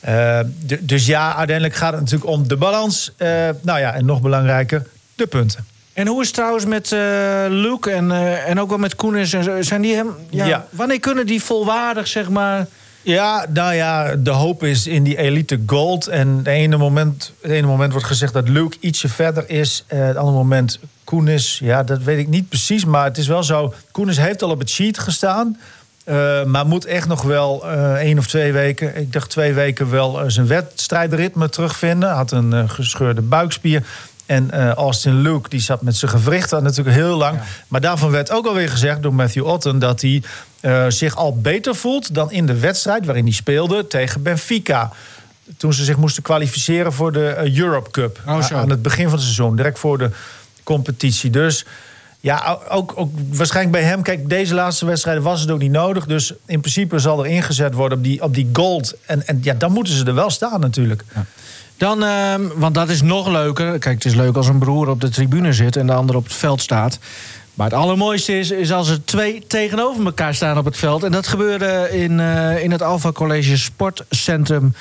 [0.00, 0.40] eh,
[0.80, 3.12] dus ja, uiteindelijk gaat het natuurlijk om de balans.
[3.16, 3.28] Eh,
[3.62, 5.66] nou ja, en nog belangrijker, de punten.
[5.92, 7.00] En hoe is het trouwens met eh,
[7.48, 9.32] Luke en, eh, en ook wel met Koenis?
[9.32, 9.62] en zo?
[9.62, 10.14] Zijn die hem...
[10.30, 10.66] Ja, Ja.
[10.70, 12.66] Wanneer kunnen die volwaardig, zeg maar...
[13.06, 16.06] Ja, nou ja, de hoop is in die elite gold.
[16.06, 19.84] En het ene moment, het ene moment wordt gezegd dat Luke ietsje verder is.
[19.86, 22.84] Eh, het andere moment Koenis, ja, dat weet ik niet precies.
[22.84, 25.58] Maar het is wel zo, Koenis heeft al op het sheet gestaan.
[26.04, 29.90] eh, maar moet echt nog wel eh één of twee weken, ik dacht twee weken
[29.90, 32.10] wel zijn wedstrijdritme terugvinden.
[32.10, 33.82] Had een gescheurde buikspier.
[34.26, 37.38] En eh, Austin Luke, die zat met zijn gewrichten natuurlijk heel lang.
[37.68, 39.78] Maar daarvan werd ook alweer gezegd door Matthew Otten...
[39.78, 40.22] dat hij
[40.66, 44.90] eh, zich al beter voelt dan in de wedstrijd waarin hij speelde tegen Benfica.
[45.56, 48.20] Toen ze zich moesten kwalificeren voor de eh, Europe Cup.
[48.26, 48.54] Oh, zo.
[48.54, 50.10] Aan het begin van het seizoen, direct voor de
[50.62, 51.30] competitie.
[51.30, 51.64] Dus
[52.20, 54.02] ja, ook, ook waarschijnlijk bij hem...
[54.02, 56.06] Kijk, deze laatste wedstrijden was het ook niet nodig.
[56.06, 58.94] Dus in principe zal er ingezet worden op die, op die gold.
[59.04, 61.04] En, en ja, dan moeten ze er wel staan natuurlijk.
[61.76, 63.78] Dan, ehm, want dat is nog leuker.
[63.78, 66.24] Kijk, het is leuk als een broer op de tribune zit en de ander op
[66.24, 66.98] het veld staat.
[67.56, 71.02] Maar het allermooiste is, is als er twee tegenover elkaar staan op het veld.
[71.02, 74.74] En dat gebeurde in, eh, in het Alpha College Sportcentrum.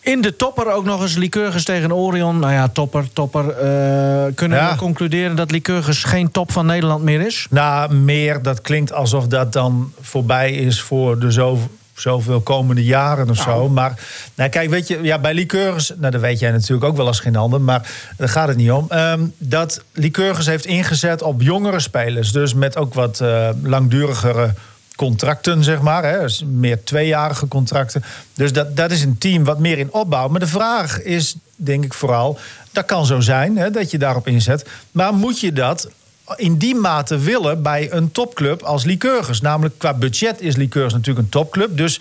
[0.00, 2.38] In de topper ook nog eens Lycurgus tegen Orion.
[2.38, 3.48] Nou ja, topper, topper.
[3.50, 4.70] Eh, kunnen Ja.
[4.72, 7.46] we concluderen dat Lycurgus geen top van Nederland meer is?
[7.50, 11.58] Nou, meer, dat klinkt alsof dat dan voorbij is voor de zo,
[12.00, 13.68] zoveel komende jaren of zo.
[13.68, 14.00] Maar
[14.34, 17.20] nou, kijk, weet je, ja, bij Lycurgus, nou, dat weet jij natuurlijk ook wel als
[17.20, 18.86] geen ander, maar daar gaat het niet om.
[18.88, 24.54] Ehm, dat Lycurgus heeft ingezet op jongere spelers, dus met ook wat eh, langdurigere
[24.96, 26.04] contracten, zeg maar.
[26.04, 28.04] Hè, dus meer tweejarige contracten.
[28.34, 30.28] Dus dat, dat is een team wat meer in opbouw.
[30.28, 32.38] Maar de vraag is, denk ik vooral,
[32.72, 34.68] dat kan zo zijn hè, dat je daarop inzet.
[34.90, 35.88] Maar moet je dat
[36.36, 39.40] in die mate willen bij een topclub als Lycurgus?
[39.40, 41.76] Namelijk qua budget is Lycurgus natuurlijk een topclub.
[41.76, 42.00] Dus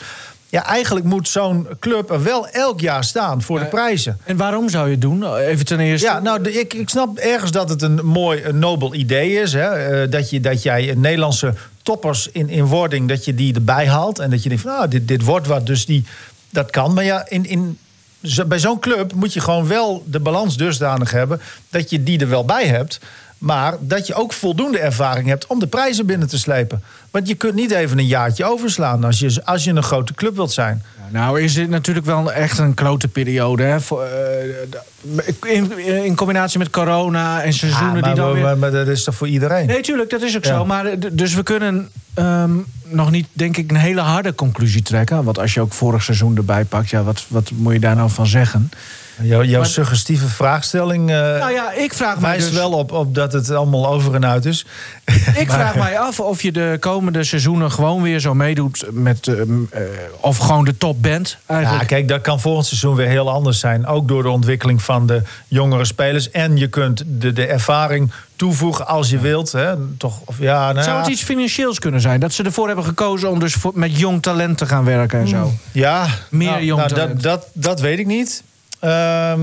[0.50, 4.20] ja, eigenlijk moet zo'n club er wel elk jaar staan voor de prijzen.
[4.24, 5.36] En waarom zou je het doen?
[5.36, 6.08] Even ten eerste.
[6.08, 9.54] Ja, nou, ik, ik snap ergens dat het een mooi, een nobel idee is.
[9.54, 9.70] Hè?
[9.70, 14.20] eh, dat, je, dat jij Nederlandse toppers in, in wording, dat je die erbij haalt.
[14.20, 16.06] En dat je denkt van, nou, dit, dit wordt wat, dus die,
[16.50, 16.94] dat kan.
[16.94, 17.78] Maar ja, in, in,
[18.48, 21.42] bij zo'n club moet je gewoon wel de balans dusdanig hebben...
[21.70, 23.00] dat je die er wel bij hebt.
[23.38, 26.84] Maar dat je ook voldoende ervaring hebt om de prijzen binnen te slepen.
[27.12, 30.36] Want je kunt niet even een jaartje overslaan als je, als je een grote club
[30.36, 30.84] wilt zijn.
[31.10, 33.64] Nou is dit natuurlijk wel echt een klote periode.
[33.64, 33.82] Hè?
[33.82, 38.44] Voor, eh, in, in combinatie met corona en seizoenen maar, die dan weer...
[38.44, 39.68] maar, maar dat is toch voor iedereen?
[39.68, 40.56] Nee, tuurlijk, dat is ook Ja.
[40.58, 40.66] zo.
[40.66, 42.52] Maar dus we kunnen ehm,
[42.84, 45.24] nog niet, denk ik, een hele harde conclusie trekken.
[45.24, 48.10] Want als je ook vorig seizoen erbij pakt, ja, wat, wat moet je daar nou
[48.10, 48.70] van zeggen?
[49.22, 52.50] Jouw, jouw Maar- suggestieve vraagstelling eh, Nou ja, ik vraag mij dus...
[52.52, 54.66] wel op, op dat het allemaal over en uit is.
[55.36, 59.28] Ik vraag mij af of je de komende seizoenen gewoon weer zo meedoet met...
[59.28, 59.40] ehm,
[59.72, 59.82] eh,
[60.20, 61.88] of gewoon de top bent, Ja, eigenlijk.
[61.88, 63.86] kijk, dat kan volgend seizoen weer heel anders zijn.
[63.86, 66.32] Ook door de ontwikkeling van de jongere spelers.
[66.32, 69.52] En je kunt de, de ervaring toevoegen als je wilt.
[69.52, 69.76] Hè.
[69.98, 71.12] Toch, of, ja, nou, Zou het ja.
[71.12, 72.20] iets financieels kunnen zijn?
[72.20, 75.28] Dat ze ervoor hebben gekozen om dus voor- met jong talent te gaan werken en
[75.28, 75.52] zo?
[75.72, 77.24] Ja, Meer nou, jong nou, talent.
[77.24, 78.44] dat, dat, dat weet ik niet.
[78.80, 79.42] Ehm,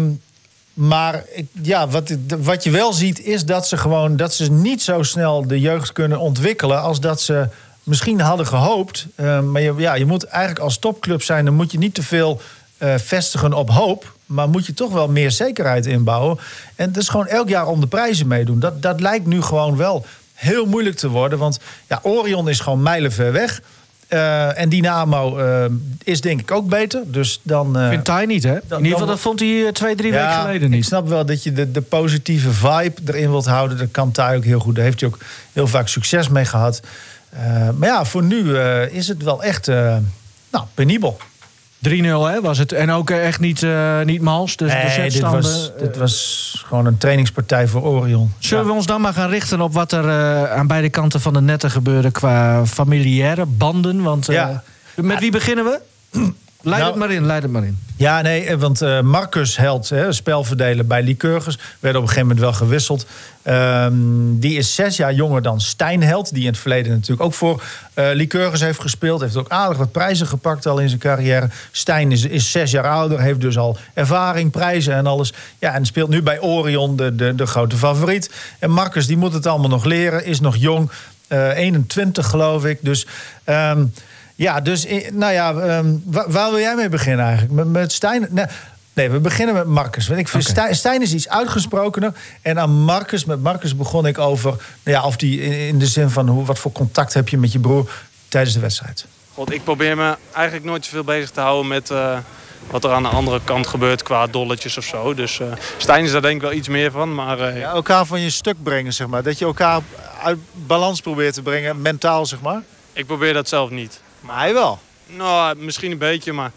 [0.74, 4.82] maar ik, ja, wat, wat je wel ziet is dat ze gewoon dat ze niet
[4.82, 7.48] zo snel de jeugd kunnen ontwikkelen als dat ze
[7.82, 9.06] misschien hadden gehoopt.
[9.14, 12.02] Ehm, maar je, ja, je moet eigenlijk als topclub zijn, dan moet je niet te
[12.02, 12.40] veel
[12.78, 14.12] eh, vestigen op hoop.
[14.26, 16.38] Maar moet je toch wel meer zekerheid inbouwen.
[16.74, 18.60] En dat is gewoon elk jaar om de prijzen meedoen.
[18.60, 21.38] Dat, dat lijkt nu gewoon wel heel moeilijk te worden.
[21.38, 23.60] Want ja, Orion is gewoon mijlenver weg.
[24.08, 25.64] Eh, en Dynamo eh,
[26.04, 27.02] is denk ik ook beter.
[27.06, 27.78] Dus dan.
[27.78, 28.54] eh, Vindt hij niet, hè?
[28.54, 30.84] In ieder geval, dat vond hij twee, drie weken geleden Ik niet.
[30.84, 33.78] snap wel dat je de, de positieve vibe erin wilt houden.
[33.78, 34.74] Dat kan Thai ook heel goed.
[34.74, 35.18] Daar heeft hij ook
[35.52, 36.80] heel vaak succes mee gehad.
[37.30, 38.58] Eh, maar ja, voor nu
[38.90, 41.16] is het wel echt nou, penibel.
[41.88, 41.92] 3-0
[42.32, 42.72] hè, was het.
[42.72, 44.56] En ook eh, echt niet, eh, niet mals.
[44.56, 48.32] Dus de dit was, eh, dit was gewoon een trainingspartij voor Orion.
[48.38, 50.10] Zullen we ons dan maar gaan richten op wat er
[50.50, 54.02] aan beide kanten van de netten gebeurde qua familiaire banden?
[54.02, 54.62] Want Ja.
[54.94, 55.80] met wie beginnen we?
[56.64, 57.78] Leid Nou- het maar in, leid het maar in.
[57.96, 62.28] Ja, nee, eh, want eh, Marcus Held, hè, spelverdeler bij Lycurgus, werd op een gegeven
[62.28, 63.06] moment wel gewisseld.
[63.42, 63.92] Ehm,
[64.32, 67.62] die is zes jaar jonger dan Stijn Held, die in het verleden natuurlijk ook voor
[67.94, 69.20] eh Lycurgus heeft gespeeld.
[69.20, 71.48] Heeft ook aardig wat prijzen gepakt al in zijn carrière.
[71.70, 75.32] Stijn is, is zes jaar ouder, heeft dus al ervaring, prijzen en alles.
[75.58, 78.30] Ja, en speelt nu bij Orion, de, de, de grote favoriet.
[78.58, 80.90] En Marcus, die moet het allemaal nog leren, is nog jong,
[81.28, 82.78] eh 21 geloof ik.
[82.82, 83.06] Dus.
[83.44, 83.84] ehm,
[84.34, 87.54] ja, dus nou ja, ehm, waar, waar wil jij mee beginnen eigenlijk?
[87.54, 88.28] Met, met Stijn?
[88.94, 90.08] Nee, we beginnen met Marcus.
[90.08, 90.44] Want ik vind.
[90.44, 92.12] Stijn, Stijn is iets uitgesprokener.
[92.42, 94.50] En aan Marcus, met Marcus begon ik over...
[94.50, 97.38] Nou ja, of die in, in de zin van hoe, wat voor contact heb je
[97.38, 97.90] met je broer
[98.28, 99.06] tijdens de wedstrijd.
[99.34, 102.18] God, ik probeer me eigenlijk nooit zoveel bezig te houden met eh,
[102.70, 105.14] wat er aan de andere kant gebeurt qua dolletjes of zo.
[105.14, 105.46] Dus eh
[105.78, 107.14] Stijn is daar denk ik wel iets meer van.
[107.14, 109.22] Maar eh, Ja, elkaar van je stuk brengen, zeg maar.
[109.22, 109.80] Dat je elkaar
[110.22, 112.62] uit balans probeert te brengen, mentaal, zeg maar.
[112.92, 114.00] ik probeer dat zelf niet.
[114.24, 114.78] Maar hij wel.
[115.06, 116.50] Nou, misschien een beetje, maar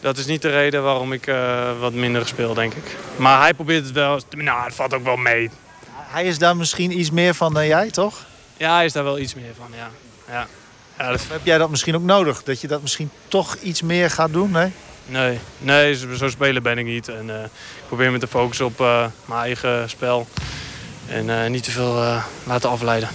[0.00, 2.96] dat is niet de reden waarom ik eh, wat minder speel, denk ik.
[3.16, 4.20] Maar hij probeert het wel.
[4.30, 5.50] Nou, het valt ook wel mee.
[5.94, 8.24] Hij is daar misschien iets meer van dan jij, toch?
[8.56, 9.90] Ja, hij is daar wel iets meer van, ja.
[10.32, 10.46] ja.
[10.98, 12.42] ja dat, Heb jij dat misschien ook nodig?
[12.42, 14.50] Dat je dat misschien toch iets meer gaat doen?
[14.50, 14.72] Nee?
[15.06, 17.08] nee, nee, zo spelen ben ik niet.
[17.08, 20.26] En, eh, ik probeer me te focussen op eh, mijn eigen spel.
[21.06, 23.08] En niet te veel laten afleiden.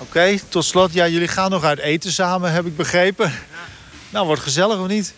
[0.00, 0.92] Oké, tot slot.
[0.92, 3.32] Ja, jullie gaan nog uit eten samen, heb ik begrepen.
[4.10, 5.14] Nou, wordt gezellig of niet?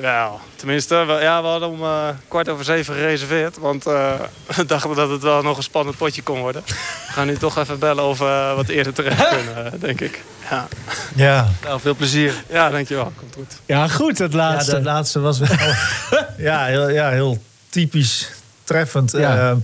[0.00, 3.58] Wel, tenminste, we, ja, we hadden om eh, kwart over zeven gereserveerd.
[3.58, 4.12] Want eh,
[4.56, 6.62] we dachten dat het wel nog een spannend potje kon worden.
[6.66, 10.24] We gaan nu toch even bellen of we wat eerder terecht kunnen, eh, denk ik.
[10.50, 10.68] Ja.
[11.14, 12.44] Ja, nou, veel plezier.
[12.48, 13.12] ja, dankjewel.
[13.18, 13.60] Komt goed.
[13.66, 14.70] Ja, goed, het laatste.
[14.70, 15.48] Ja, dat laatste was wel
[16.38, 18.28] ja, heel, ja, heel typisch
[18.64, 19.12] treffend.
[19.12, 19.56] Ja.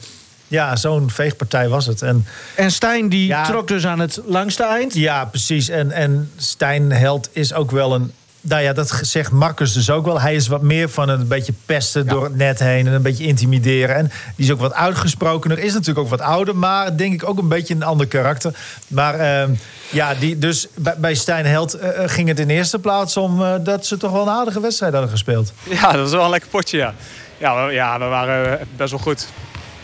[0.51, 2.03] Ja, zo'n veegpartij was het.
[2.03, 3.45] En En Stijn die Ja.
[3.45, 4.95] trok dus aan het langste eind.
[4.95, 5.69] ja, precies.
[5.69, 8.13] En, en Stijn Held is ook wel een...
[8.43, 10.21] Nou ja, dat zegt Marcus dus ook wel.
[10.21, 12.87] Hij is wat meer van een beetje pesten door het net heen...
[12.87, 13.97] en een beetje intimideren.
[13.97, 15.59] En die is ook wat uitgesprokener.
[15.59, 18.55] Is natuurlijk ook wat ouder, maar denk ik ook een beetje een ander karakter.
[18.89, 19.51] Maar ehm,
[19.91, 23.43] ja, die, dus bij, bij Stijn Held eh, eh, ging het in eerste plaats om...
[23.43, 25.53] eh, dat ze toch wel een aardige wedstrijd hadden gespeeld.
[25.69, 26.95] Ja, dat was wel een lekker potje, ja.
[27.39, 29.27] Ja, we, ja, we waren best wel goed.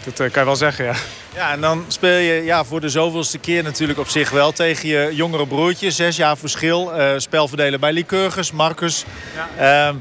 [0.07, 0.95] Dat eh, kan je wel zeggen, ja.
[1.35, 4.89] Ja, en dan speel je ja, voor de zoveelste keer natuurlijk op zich wel tegen
[4.89, 5.91] je jongere broertje.
[5.91, 6.93] Zes jaar verschil.
[6.93, 9.05] eh spel verdelen bij Lycurgus, Marcus.
[9.57, 9.95] Ja.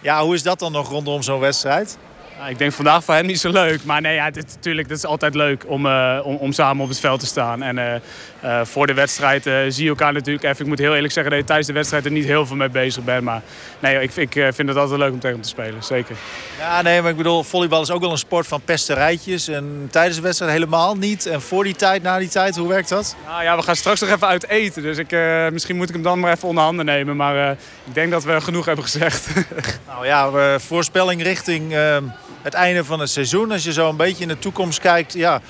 [0.00, 1.98] ja, hoe is dat dan nog rondom zo'n wedstrijd?
[2.48, 3.84] Ik denk vandaag voor hem niet zo leuk.
[3.84, 6.82] Maar nee, ja, het, is natuurlijk, het is altijd leuk om, eh, om, om samen
[6.82, 7.62] op het veld te staan.
[7.62, 7.94] En eh,
[8.40, 10.60] eh, voor de wedstrijd zie je elkaar natuurlijk even.
[10.60, 12.68] Ik moet heel eerlijk zeggen dat je tijdens de wedstrijd er niet heel veel mee
[12.68, 13.22] bezig bent.
[13.22, 13.42] Maar
[13.78, 15.82] nee, ik, ik vind het altijd leuk om tegen hem te spelen.
[15.82, 16.16] Zeker.
[16.58, 19.48] Ja, nee, maar ik bedoel, volleybal is ook wel een sport van pesterijtjes.
[19.48, 21.26] En tijdens de wedstrijd helemaal niet.
[21.26, 23.16] En voor die tijd, na die tijd, hoe werkt dat?
[23.26, 24.82] Nou ja, we gaan straks nog even uit eten.
[24.82, 25.10] Dus ik,
[25.52, 27.16] misschien moet ik hem dan maar even onder handen nemen.
[27.16, 27.50] Maar
[27.84, 29.26] ik denk dat we genoeg hebben gezegd.
[29.90, 31.96] Nou ja, eh, voorspelling richting eh,
[32.42, 33.52] het einde van het seizoen.
[33.52, 35.40] Als je zo een beetje in de toekomst kijkt, ja...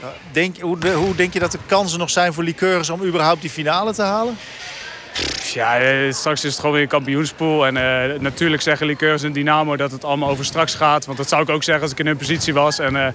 [0.00, 3.40] eh, Denk, hoe, hoe denk je dat de kansen nog zijn voor Lycurgus om überhaupt
[3.40, 4.36] die finale te halen?
[5.52, 7.66] Ja, eh, straks is het gewoon weer een kampioenspool.
[7.66, 11.06] En eh, natuurlijk zeggen Liqueurs en Dynamo dat het allemaal over straks gaat.
[11.06, 12.78] Want dat zou ik ook zeggen als ik in hun positie was.
[12.78, 13.14] En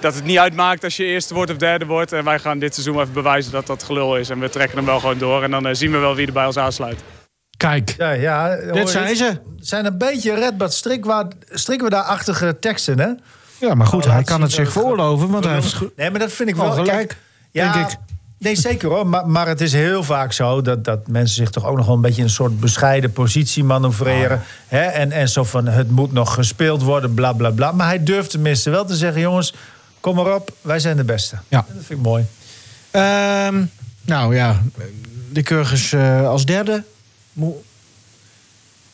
[0.00, 2.12] dat het niet uitmaakt als je eerste wordt of derde wordt.
[2.12, 4.30] En wij gaan dit seizoen even bewijzen dat dat gelul is.
[4.30, 5.42] En we trekken hem wel gewoon door.
[5.42, 6.98] En dan zien we wel wie er bij ons aansluit.
[7.60, 9.24] Kijk, Ja, ja, dit zijn ze.
[9.24, 10.82] Het zijn een beetje redbad
[11.50, 13.08] strikwa-achtige teksten, hè?
[13.66, 15.30] Ja, maar goed, Oh, hij kan het zich veroorloven.
[15.30, 17.16] Want hij heeft Nee, maar dat vind ik wel wel gelijk, Kijk,
[17.50, 17.96] ja, denk ik.
[18.38, 19.06] Nee, zeker hoor.
[19.06, 21.94] Maar, maar het is heel vaak zo dat, dat mensen zich toch ook nog wel
[21.94, 24.42] een beetje in een soort bescheiden positie manoeuvreren.
[24.68, 24.82] Hè?
[24.82, 27.72] En, en zo van het moet nog gespeeld worden, bla bla bla.
[27.72, 29.54] Maar hij durft tenminste wel te zeggen: jongens,
[30.00, 31.36] kom maar op, wij zijn de beste.
[31.48, 31.64] Ja.
[31.68, 32.24] Dat vind ik mooi.
[32.90, 33.64] Ehm,
[34.02, 34.60] nou ja,
[35.32, 36.82] de Kurgers eh, als derde.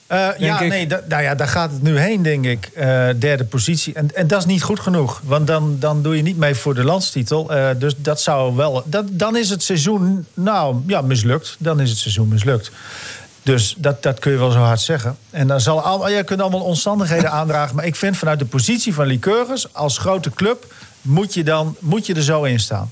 [0.06, 0.68] Eh, ja, ik.
[0.68, 2.66] nee, da- nou ja, daar gaat het nu heen, denk ik.
[2.74, 3.94] Eh, derde positie.
[3.94, 5.20] En, en dat is niet goed genoeg.
[5.24, 7.50] Want dan, dan doe je niet mee voor de landstitel.
[7.52, 8.82] Eh, dus dat zou wel.
[8.86, 11.56] Dat, dan is het seizoen, nou ja, mislukt.
[11.58, 12.70] Dan is het seizoen mislukt.
[13.42, 15.16] Dus dat, dat kun je wel zo hard zeggen.
[15.30, 17.76] En dan zal al, je kunt allemaal omstandigheden aandragen.
[17.76, 20.74] Maar ik vind vanuit de positie van Lycurgus als grote club.
[21.02, 22.90] moet je, dan, moet je er zo in staan.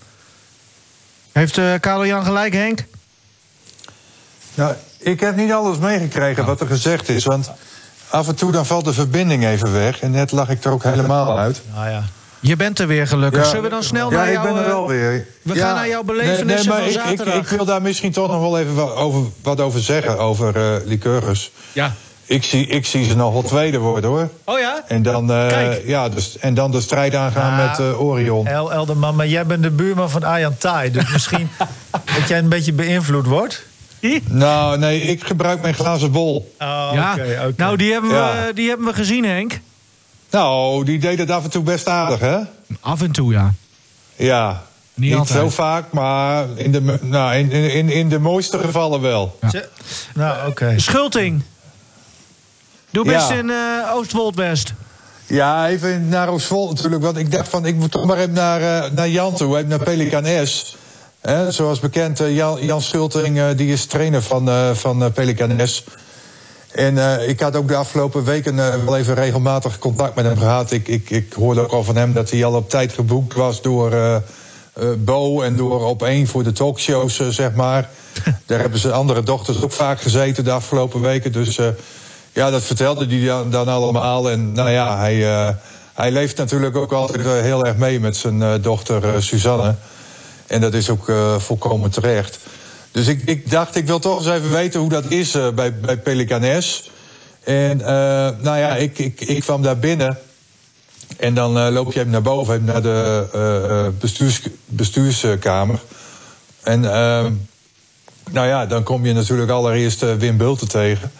[1.32, 2.84] Heeft eh Karel Jan gelijk, Henk?
[4.54, 7.24] Nou, ik heb niet alles meegekregen wat er gezegd is.
[7.24, 7.50] Want
[8.08, 10.00] af en toe dan valt de verbinding even weg.
[10.00, 11.62] En net lag ik er ook helemaal uit.
[11.74, 12.02] Nou ja.
[12.40, 13.42] Je bent er weer gelukkig.
[13.42, 13.48] Ja.
[13.48, 14.46] Zullen we dan snel ja, naar ik jou...
[14.46, 15.26] ben er eh, wel weer.
[15.42, 15.60] we Ja.
[15.66, 17.34] gaan naar jouw belevenissen maar van ik, ik, zaterdag.
[17.34, 20.86] ik wil daar misschien toch nog wel even wat over, wat over zeggen, over eh
[20.86, 21.50] Lycurgus.
[21.72, 21.92] Ja.
[22.26, 24.28] Ik zie, ik zie ze nog wel tweede worden, hoor.
[24.44, 24.84] Oh ja?
[24.88, 25.82] En dan, eh, Kijk.
[25.86, 27.66] ja, dus, en dan de strijd aangaan Ja.
[27.66, 28.46] met eh, Orion.
[28.46, 30.90] El Elderman, maar jij bent de buurman van Arjan Thai.
[30.90, 31.50] Dus misschien
[32.18, 33.62] dat jij een beetje beïnvloed wordt.
[34.28, 36.54] Nou, nee, ik gebruik mijn glazen bol.
[36.58, 37.12] Oh, ja.
[37.12, 37.52] oké, oké.
[37.56, 38.46] Nou, die hebben, Ja.
[38.46, 39.60] we, die hebben we gezien, Henk.
[40.30, 42.38] Nou, die deed het af en toe best aardig, hè?
[42.80, 43.52] Af en toe, ja.
[44.16, 44.62] Ja.
[44.94, 49.00] Niet Niet, zo vaak, maar in de, nou, in, in, in, in de mooiste gevallen
[49.00, 49.38] wel.
[50.14, 50.74] Nou, oké.
[50.76, 51.42] Schulting.
[52.90, 53.12] Doe Ja.
[53.12, 54.72] best in eh Oostwold-West.
[55.26, 57.02] Ja, even naar Oostvold natuurlijk.
[57.02, 59.68] Want ik dacht van, ik moet toch maar even naar, eh, naar Jan toe, even
[59.68, 60.76] naar Pelican S.
[61.24, 65.10] Hè, zoals bekend, eh, Jan, Jan Schulting, eh, die is trainer van, eh van eh,
[65.10, 65.84] Pelican S.
[66.72, 70.38] En uh, ik had ook de afgelopen weken uh, wel even regelmatig contact met hem
[70.38, 70.70] gehad.
[70.70, 73.62] Ik, ik, ik hoorde ook al van hem dat hij al op tijd geboekt was
[73.62, 74.16] door uh,
[74.98, 77.88] Bo en door op één voor de talkshows, zeg maar.
[78.46, 81.32] Daar hebben zijn andere dochters ook vaak gezeten de afgelopen weken.
[81.32, 81.58] Dus
[82.32, 84.30] ja, dat vertelde hij dan, dan, allemaal.
[84.30, 85.14] En nou ja, hij,
[85.94, 89.74] hij leeft natuurlijk ook altijd heel erg mee met zijn dochter Suzanne.
[90.46, 92.38] En dat is ook volkomen terecht.
[92.94, 95.74] Dus ik, ik, dacht, ik wil toch eens even weten hoe dat is uh, bij,
[95.74, 96.90] bij Pelicanes.
[97.44, 97.86] En uh,
[98.40, 100.18] nou ja, ik, ik, ik kwam daar binnen.
[101.16, 105.80] En dan loop je even naar boven, naar de bestuurs, bestuurskamer.
[106.62, 107.32] En ehm,
[108.30, 111.12] nou ja, dan kom je natuurlijk allereerst Wim Bulten tegen.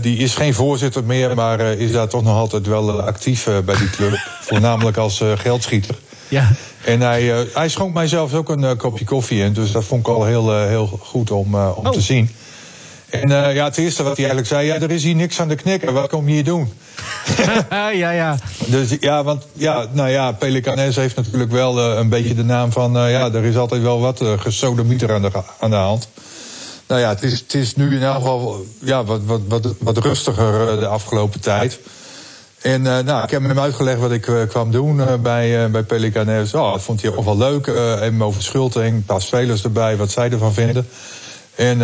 [0.00, 3.90] die is geen voorzitter meer, maar is daar toch nog altijd wel actief bij die
[3.90, 4.18] club.
[4.50, 5.94] Voornamelijk als geldschieter.
[6.28, 6.50] Ja.
[6.84, 9.52] En hij, uh, hij schonk mij zelfs ook een uh, kopje koffie in.
[9.52, 11.90] Dus dat vond ik al heel, uh, heel goed om, om oh.
[11.90, 12.30] te zien.
[13.10, 14.66] En ja, het eerste wat hij eigenlijk zei...
[14.66, 15.92] ja, er is hier niks aan de knikken.
[15.92, 16.72] Wat kom je hier doen?
[17.92, 18.38] ja, ja.
[18.66, 22.92] Dus ja, want ja, nou ja, Pelicanes heeft natuurlijk wel een beetje de naam van...
[22.92, 26.08] ja, er is altijd wel wat gesodemieter aan de, aan de hand.
[26.86, 29.98] Nou ja, het is, het is nu in elk geval ja, wat, wat, wat, wat
[29.98, 31.78] rustiger de afgelopen tijd...
[32.60, 35.82] En uh, nou, ik heb hem uitgelegd wat ik uh, kwam doen uh, bij, bij
[35.82, 36.54] Pelicanes.
[36.54, 37.66] Oh, dat vond hij ook wel leuk.
[37.66, 40.88] even over Schulting, een paar spelers erbij, wat zij ervan vinden.
[41.54, 41.78] En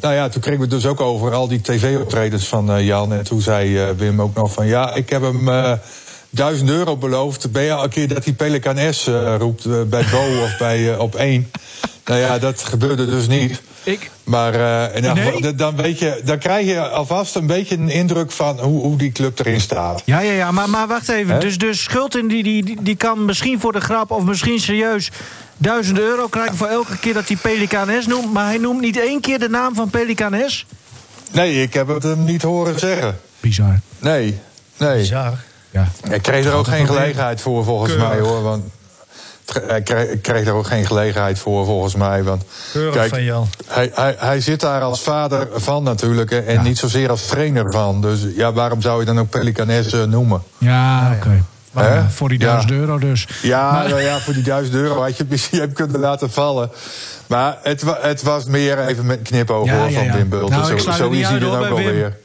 [0.00, 3.12] nou ja, toen kregen we het dus ook over al die tv-optredens van Jan.
[3.12, 4.66] En toen zei Wim ook nog van...
[4.66, 5.78] ja, ik heb hem
[6.30, 7.52] duizend euro beloofd.
[7.52, 9.06] Ben je al een keer dat hij Pelican S
[9.38, 11.50] roept bij Bo of bij Op 1?
[12.04, 13.62] Nou ja, dat gebeurde dus niet.
[13.84, 14.10] Ik...
[14.24, 15.54] Maar uh, nee?
[15.54, 19.12] dan, weet je, dan krijg je alvast een beetje een indruk van hoe, hoe die
[19.12, 20.02] club erin staat.
[20.04, 20.50] Ja, ja, ja.
[20.50, 21.40] Maar, maar wacht even.
[21.40, 25.10] Dus, dus Schulten die, die, die kan misschien voor de grap of misschien serieus
[25.56, 28.32] duizend euro krijgen voor elke keer dat hij Pelican S noemt.
[28.32, 30.66] Maar hij noemt niet één keer de naam van Pelican S?
[31.32, 33.20] Nee, ik heb het hem niet horen zeggen.
[33.40, 33.80] Bizar.
[33.98, 34.38] Nee,
[34.76, 34.98] nee.
[34.98, 35.32] Bizar.
[35.70, 35.88] Ja.
[36.10, 38.42] Ik kreeg er ook geen gelegenheid voor, volgens mij hoor.
[38.42, 38.64] Want
[39.46, 39.82] hij
[40.22, 42.22] kreeg, er ook geen gelegenheid voor, volgens mij.
[42.22, 42.44] Want,
[42.92, 43.48] kijk, van Jan.
[43.66, 48.00] Hij, hij, hij zit daar als vader van natuurlijk en niet zozeer als trainer van.
[48.00, 50.42] Dus ja, waarom zou je dan ook Pelicanes noemen?
[50.58, 51.42] Ja, oké.
[51.74, 52.10] Okay.
[52.10, 53.28] voor die duizend euro dus.
[53.42, 53.88] Ja, maar...
[53.88, 56.70] nou ja, voor die duizend euro had je het misschien kunnen laten vallen.
[57.26, 60.58] Maar het, het was meer even met knipoog ja, van Wim Bulten.
[60.58, 62.16] Nou, zo zo is hij dan ook alweer.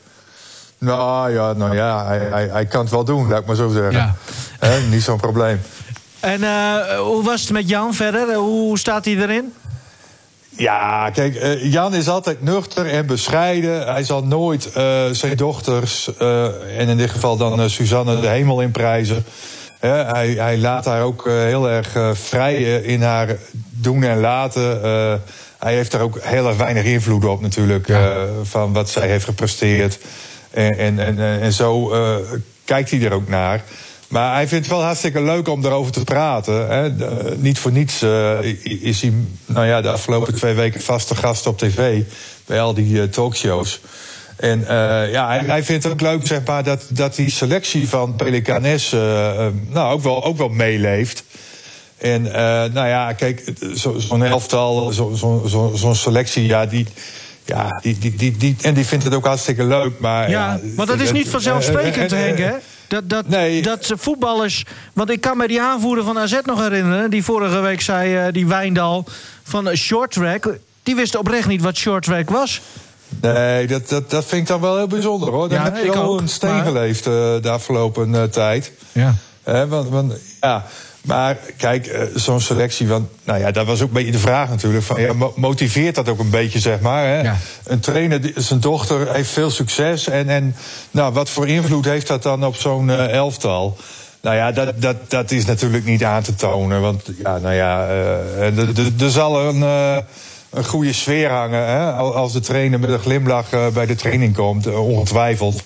[0.78, 3.70] Nou ja, nou ja hij, hij, hij, kan het wel doen, laat ik maar zo
[3.70, 4.16] zeggen.
[4.90, 5.62] niet zo'n probleem.
[6.20, 8.34] En uh, hoe was het met Jan verder?
[8.36, 9.54] Hoe staat hij erin?
[10.50, 13.88] Ja, kijk, uh, Jan is altijd nuchter en bescheiden.
[13.88, 16.18] Hij zal nooit uh, zijn dochters,
[16.78, 19.26] en in dit geval dan Suzanne, de hemel inprijzen.
[19.80, 23.36] hij, hij laat haar ook heel erg vrij in haar
[23.70, 24.82] doen en laten.
[25.60, 27.92] hij heeft daar ook heel erg weinig invloed op natuurlijk,
[28.44, 30.00] van wat zij heeft gepresteerd.
[30.52, 31.94] En, en, en, en zo
[32.66, 33.64] kijkt hij er ook naar.
[34.10, 36.68] Maar hij vindt het wel hartstikke leuk om erover te praten.
[36.68, 36.90] Hè.
[37.38, 39.14] niet voor niets uh, is hij
[39.46, 42.02] nou ja, de afgelopen twee weken vaste gast op tv.
[42.46, 43.82] Bij al die uh, talkshows.
[44.36, 44.68] En uh,
[45.12, 48.92] ja, hij, hij, vindt het ook leuk zeg maar, dat, dat die selectie van Pelicanes
[49.70, 51.24] nou, ook, wel, ook wel meeleeft.
[51.98, 52.22] En
[52.74, 56.88] nou ja, kijk, zo'n zo elftal, zo'n zo, zo, zo selectie, ja, die.
[57.46, 60.00] Ja, die, die, die, die, en die vindt het ook hartstikke leuk.
[60.00, 62.54] Maar, ja, ja maar dat is niet vanzelfsprekend, Henk, hè?
[62.90, 63.62] Dat, dat, nee.
[63.62, 64.66] dat voetballers.
[64.94, 67.10] Want ik kan me die aanvoerder van AZ nog herinneren.
[67.10, 69.06] Die vorige week zei, uh, die Wijndal.
[69.44, 70.58] van short track.
[70.84, 72.62] Die wist oprecht niet wat short track was.
[73.22, 75.50] Nee, dat, dat, dat vind ik dan wel heel bijzonder hoor.
[75.50, 78.72] Dan ja, heb je al een steen geleefd uh, de afgelopen uh, tijd.
[78.92, 79.16] Ja.
[79.44, 80.66] want, want ja.
[81.02, 84.50] Maar kijk, eh, zo'n selectie, want nou ja, dat was ook een beetje de vraag
[84.50, 84.84] natuurlijk.
[84.84, 87.06] Van, ja, motiveert dat ook een beetje, zeg maar?
[87.06, 87.32] Hè?
[87.64, 90.08] Een trainer, zijn dochter heeft veel succes.
[90.08, 90.56] En, en
[90.92, 93.78] nou, wat voor invloed heeft dat dan op zo'n uh, elftal?
[94.22, 96.82] Nou ja, dat, dat, dat is natuurlijk niet aan te tonen.
[96.82, 99.62] Want ja, nou ja, uh, er zal een,
[100.50, 101.68] een goede sfeer hangen.
[101.68, 101.92] Hè?
[101.92, 105.64] Als de trainer met een glimlach bij de training komt, ongetwijfeld.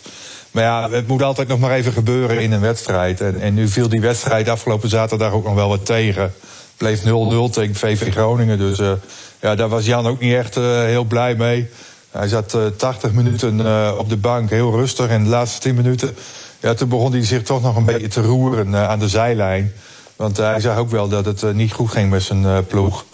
[0.53, 3.21] Maar ja, het moet altijd nog maar even gebeuren in een wedstrijd.
[3.21, 6.33] En, en nu viel die wedstrijd afgelopen zaterdag ook nog wel wat tegen.
[6.77, 7.03] Bleef 0-0
[7.51, 8.57] tegen VV Groningen.
[8.57, 8.91] Dus uh,
[9.39, 11.69] ja, daar was Jan ook niet echt uh, heel blij mee.
[12.11, 13.59] Hij zat uh, 80 minuten
[13.99, 15.07] op de bank, heel rustig.
[15.07, 16.15] En de laatste 10 minuten,
[16.59, 19.73] ja, toen begon hij zich toch nog een beetje te roeren aan de zijlijn.
[20.15, 23.05] Want hij zag ook wel dat het niet goed ging met zijn ploeg.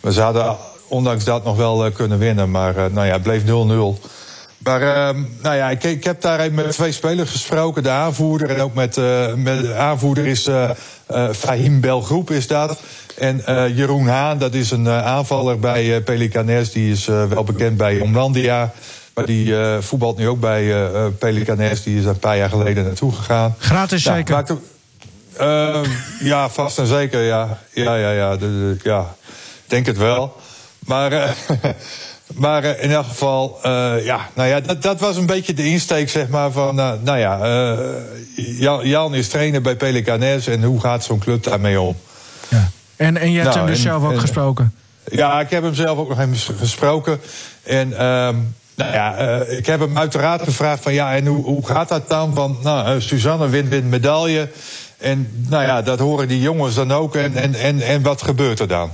[0.00, 0.56] We zouden
[0.88, 2.50] ondanks dat nog wel kunnen winnen.
[2.50, 3.44] Maar nou ja, het bleef 0-0.
[4.64, 7.82] Maar uh, nou ja, ik, ik, heb daar met twee spelers gesproken.
[7.82, 10.70] De aanvoerder en ook met, uh, met de aanvoerder is uh,
[11.32, 12.80] Fahim Belgroep is dat.
[13.18, 13.42] En
[13.74, 16.72] Jeroen Haan, dat is een aanvaller bij Pelicanes.
[16.72, 18.72] Die is wel bekend bij Omlandia.
[19.14, 21.82] Maar die eh, voetbalt nu ook bij Pelicanes.
[21.82, 23.54] Die is een paar jaar geleden naartoe gegaan.
[23.58, 24.34] Gratis Ja, zeker?
[24.34, 24.52] maakt
[25.36, 25.90] Ehm,
[26.20, 27.58] ja, vast en zeker, ja.
[27.72, 28.36] Ja, ja, ja.
[28.82, 29.14] Ja.
[29.64, 30.36] Ik denk het wel.
[30.78, 31.30] Maar, eh,
[32.34, 35.66] maar eh, in elk geval, eh, ja, nou ja, dat, dat was een beetje de
[35.66, 37.78] insteek, zeg maar, van, nou, nou ja, eh,
[38.60, 41.96] Jan, Jan is trainer bij Pelicanes en hoe gaat zo'n club daarmee om?
[42.96, 44.74] En, en je hebt Nou, hem dus en- zelf ook en- gesproken?
[45.10, 47.20] Ja, ik heb hem zelf ook nog even gesproken.
[47.62, 48.36] En ehm,
[48.74, 52.08] nou ja, eh, ik heb hem uiteraard gevraagd van ja, en hoe, hoe gaat dat
[52.08, 52.34] dan?
[52.34, 54.48] Want nou, eh, Suzanne wint, wint medaille.
[54.98, 57.14] En nou ja, dat horen die jongens dan ook.
[57.16, 58.90] En, en, en, en wat gebeurt er dan?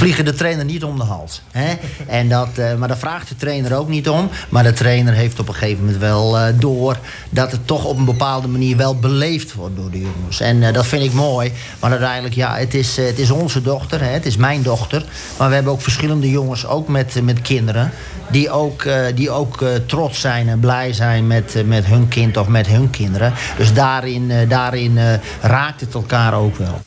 [0.00, 1.42] Vliegen de trainer niet om de hals.
[1.50, 1.74] Hè?
[2.06, 4.30] En dat, eh, maar daar vraagt de trainer ook niet om.
[4.48, 6.98] Maar de trainer heeft op een gegeven moment wel eh, door...
[7.30, 10.40] dat het toch op een bepaalde manier wel beleefd wordt door de jongens.
[10.40, 11.52] En eh, dat vind ik mooi.
[11.80, 14.00] Maar uiteindelijk, ja, het is, het is onze dochter.
[14.00, 14.08] Hè?
[14.08, 15.04] Het is mijn dochter.
[15.38, 17.90] Maar we hebben ook verschillende jongens, ook met, met kinderen...
[18.30, 22.66] die ook, die ook trots zijn en blij zijn met, met hun kind of met
[22.66, 23.32] hun kinderen.
[23.56, 24.98] Dus daarin, daarin
[25.40, 26.80] raakt het elkaar ook wel.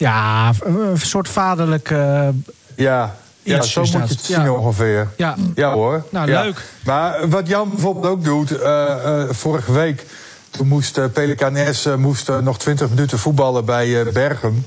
[0.00, 1.90] Ja, een soort vaderlijk...
[1.90, 2.28] eh,
[2.74, 4.52] Ja, ja zo moet je het zien Ja.
[4.52, 5.08] ongeveer.
[5.16, 5.34] Ja.
[5.54, 6.04] ja hoor.
[6.10, 6.42] Nou, Ja.
[6.42, 6.62] leuk.
[6.84, 10.06] Maar wat Jan bijvoorbeeld ook doet, eh, eh, vorige week...
[10.50, 14.66] toen moest uh, Pelicanes eh, moest, eh, nog 20 minuten voetballen bij eh, Bergen.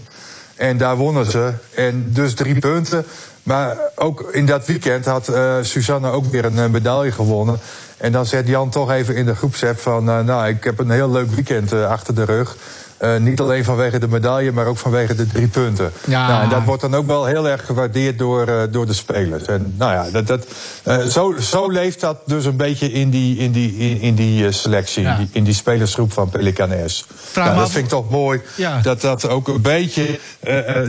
[0.55, 1.53] En daar wonnen ze.
[1.75, 3.05] En dus drie punten.
[3.43, 7.59] Maar ook in dat weekend had eh, Suzanne ook weer een eh, medaille gewonnen.
[7.97, 10.09] En dan zet Jan toch even in de groepsapp van...
[10.09, 12.55] eh, nou, ik heb een heel leuk weekend eh, achter de rug.
[12.97, 15.91] Eh, niet alleen vanwege de medaille, maar ook vanwege de drie punten.
[16.05, 16.27] Ja.
[16.27, 19.45] Nou, en dat wordt dan ook wel heel erg gewaardeerd door, eh, door de spelers.
[19.45, 20.45] En nou ja, dat, dat,
[20.83, 24.51] eh, zo, zo leeft dat dus een beetje in die, in die, in, in die
[24.51, 25.11] selectie, Ja.
[25.11, 27.05] in, die, in die spelersgroep van Pelicanes.
[27.35, 28.79] Nou, dat vind ik toch mooi, Ja.
[28.81, 30.19] dat dat ook een beetje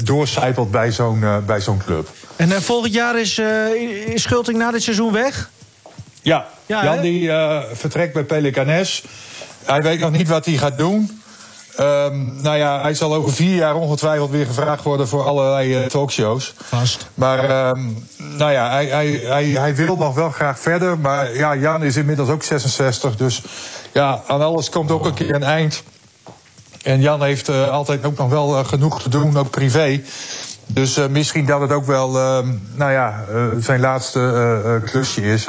[0.04, 2.08] doorcijpelt bij zo'n bij zo'n club.
[2.36, 3.40] En volgend jaar is,
[4.06, 5.50] is Schulting na dit seizoen weg?
[6.22, 6.46] Ja?
[6.66, 7.30] Jan die
[7.72, 9.04] vertrekt bij Pelicanes.
[9.64, 11.22] Hij weet nog niet wat hij gaat doen.
[11.76, 15.86] Ehm, nou ja, hij zal over vier jaar ongetwijfeld weer gevraagd worden voor allerlei eh,
[15.86, 16.54] talkshows.
[16.62, 17.06] Vast.
[17.14, 17.80] Maar ehm,
[18.16, 20.98] nou ja, hij, hij, hij, hij wil nog wel graag verder.
[20.98, 23.16] Maar ja, Jan is inmiddels ook 66.
[23.16, 23.42] Dus
[23.92, 25.82] ja, aan alles komt ook een keer een eind.
[26.82, 30.02] En Jan heeft eh, altijd ook nog wel eh, genoeg te doen, ook privé.
[30.66, 34.20] Dus eh, misschien dat het ook wel ehm, nou ja, eh, zijn laatste
[34.64, 35.44] eh, klusje is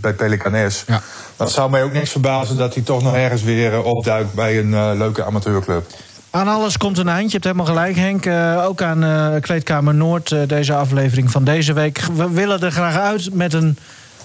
[0.00, 0.84] bij Pelicanes.
[0.86, 1.00] Ja.
[1.36, 4.96] Dat zou mij ook niks verbazen dat hij toch nog ergens weer opduikt bij een
[4.96, 5.86] leuke amateurclub.
[6.30, 7.26] Aan alles komt een eind.
[7.26, 8.26] Je hebt helemaal gelijk, Henk.
[8.64, 12.00] Ook aan Kleedkamer Noord, deze aflevering van deze week.
[12.14, 13.78] We willen er graag uit met een,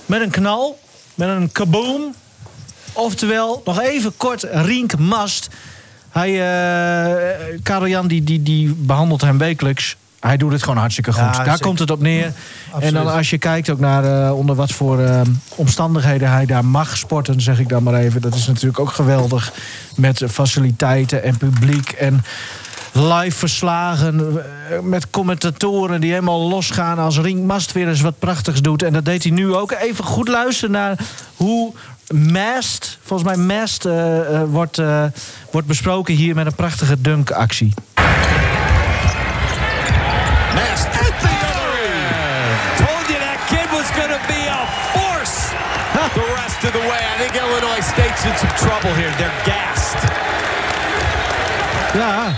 [0.06, 0.80] met een knal,
[1.14, 2.16] met een kaboom.
[2.94, 5.50] Oftewel, nog even kort, Rink Mast.
[6.10, 6.32] Hij,
[7.64, 9.96] Karel Jan, die, die, die behandelt hem wekelijks.
[10.20, 11.22] Hij doet het gewoon hartstikke goed.
[11.22, 11.60] Ja, Daar zeker.
[11.66, 12.32] komt het op neer.
[12.80, 15.22] En dan als je kijkt ook naar eh, onder wat voor eh,
[15.56, 18.22] omstandigheden hij daar mag sporten, zeg ik dan maar even.
[18.22, 19.52] Dat is natuurlijk ook geweldig.
[19.96, 22.24] Met faciliteiten en publiek en
[22.92, 24.44] live verslagen.
[24.70, 28.84] eh, Met commentatoren die helemaal losgaan als Rink Mast weer eens wat prachtigs doet.
[28.84, 29.72] En dat deed hij nu ook.
[29.72, 30.98] Even goed luisteren naar
[31.36, 31.74] hoe
[32.14, 34.82] Mast, volgens mij Mast, eh, wordt,
[35.52, 37.74] wordt besproken hier met een prachtige dunkactie.
[40.56, 42.58] Mast at the other end.
[42.86, 44.62] Told you that kid was going to be a
[44.96, 45.38] force
[46.14, 47.02] the rest of the way.
[47.14, 49.12] I think Illinois State's in some trouble here.
[49.20, 50.00] They're gassed.
[51.94, 52.34] Ja,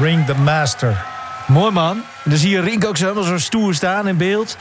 [0.00, 1.04] Ring the Master.
[1.46, 1.96] mooi man.
[1.96, 4.56] En dan zie je Rink ook zo helemaal zo stoer staan in beeld.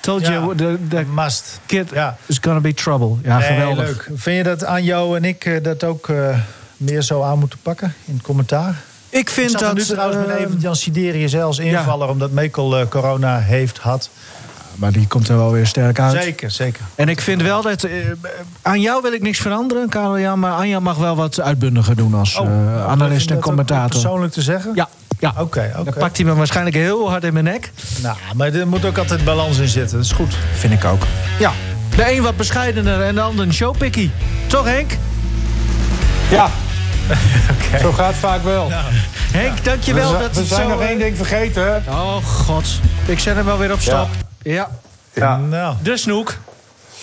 [0.00, 1.60] Told Ja, you the, the Must.
[1.66, 2.16] kid Ja.
[2.26, 3.16] is gonna be trouble.
[3.22, 3.84] Ja, Nee, geweldig.
[3.86, 4.08] leuk.
[4.14, 6.38] Vind je dat Anjo en ik eh, dat ook eh,
[6.76, 8.74] meer zo aan moeten pakken in het commentaar?
[9.10, 9.74] Ik vind Ik dat...
[9.74, 12.08] nu trouwens met eh, even Jan Siderius als invaller...
[12.08, 14.10] omdat Mekel eh, corona heeft, had.
[14.74, 16.22] Maar die komt er wel weer sterk uit.
[16.22, 16.82] Zeker, zeker.
[16.94, 17.82] En ik vind wel dat...
[17.82, 17.92] eh,
[18.62, 20.38] aan jou wil ik niks veranderen, Karel Jan.
[20.38, 23.88] Maar Anja mag wel wat uitbundiger doen als Oh, analist en dat ook commentator.
[24.00, 24.72] persoonlijk te zeggen?
[24.74, 24.88] Ja,
[25.18, 25.34] ja.
[25.38, 25.84] Oké, oké.
[25.84, 27.72] Dan pakt hij me waarschijnlijk heel hard in mijn nek.
[28.02, 29.96] Nou, maar er moet ook altijd balans in zitten.
[29.96, 30.34] Dat is goed.
[30.54, 31.02] Vind ik ook.
[31.38, 31.52] Ja,
[31.96, 34.10] de een wat bescheidener en de ander een showpikkie.
[34.46, 34.90] Toch, Henk?
[36.30, 36.50] Ja,
[37.82, 38.70] zo gaat het vaak wel.
[39.32, 40.68] Henk, dankjewel we, dat we zijn zo...
[40.68, 41.64] nog één ding vergeten.
[41.72, 41.90] hè?
[41.90, 42.64] Oh, god.
[43.06, 44.08] Ik zet hem wel weer op stop.
[44.42, 44.70] Ja.
[45.12, 45.36] Ja.
[45.36, 46.34] Nou, De snoek.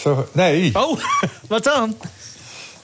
[0.01, 0.69] Zo, nee.
[0.73, 0.99] Oh,
[1.47, 1.95] wat dan?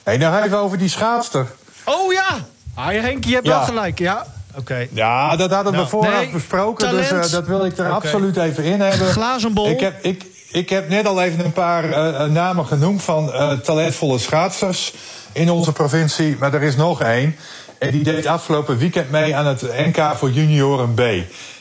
[0.02, 1.46] Hey, nou even over die schaatster.
[1.84, 2.26] Oh ja.
[2.74, 3.56] Ah, Henk, je hebt Ja.
[3.56, 3.98] wel gelijk.
[3.98, 4.26] Ja.
[4.56, 4.86] oké.
[4.92, 6.90] Ja, dat hadden we Nou, vooraf nee, besproken.
[6.90, 9.06] Dus eh, dat wil ik er absoluut even in hebben.
[9.06, 9.68] Glazen bol.
[9.68, 13.32] Ik heb, ik, ik heb net al even een paar eh, eh, namen genoemd van
[13.32, 14.92] eh, talentvolle schaatsers
[15.34, 16.36] in onze provincie.
[16.38, 17.36] Maar er is nog één.
[17.78, 21.00] En die deed afgelopen weekend mee aan het NK voor junioren B.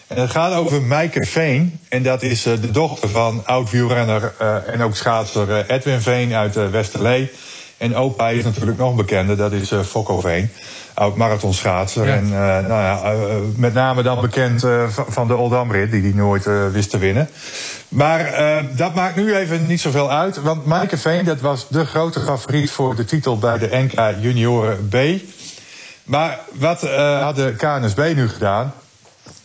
[0.07, 1.79] En het gaat over Maaike Veen.
[1.89, 6.33] En dat is eh, de dochter van oud-wielrenner eh, en ook schaatser eh, Edwin Veen
[6.33, 7.31] uit Westerlee.
[7.77, 10.49] En opa is natuurlijk nog een bekende, dat is Fokko Veen.
[10.93, 12.05] Oud marathonschaatser.
[12.05, 12.15] Ja.
[12.15, 14.65] En uh, nou ja, uh, met name dan bekend
[15.07, 17.29] van de Oldamrit, die hij nooit wist te winnen.
[17.87, 18.31] Maar
[18.75, 20.41] dat maakt nu even niet zoveel uit.
[20.41, 24.87] Want Maaike Veen, dat was de grote favoriet voor de titel bij de NK Junioren
[24.87, 24.95] B.
[26.03, 26.81] Maar wat
[27.21, 28.73] had de KNSB nu gedaan?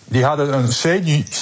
[0.05, 0.69] Die hadden een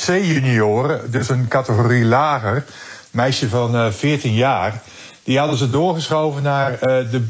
[0.07, 2.65] C-junioren, dus een categorie lager,
[3.11, 4.83] meisje van 14 jaar.
[5.25, 7.27] Die hadden ze doorgeschoven naar de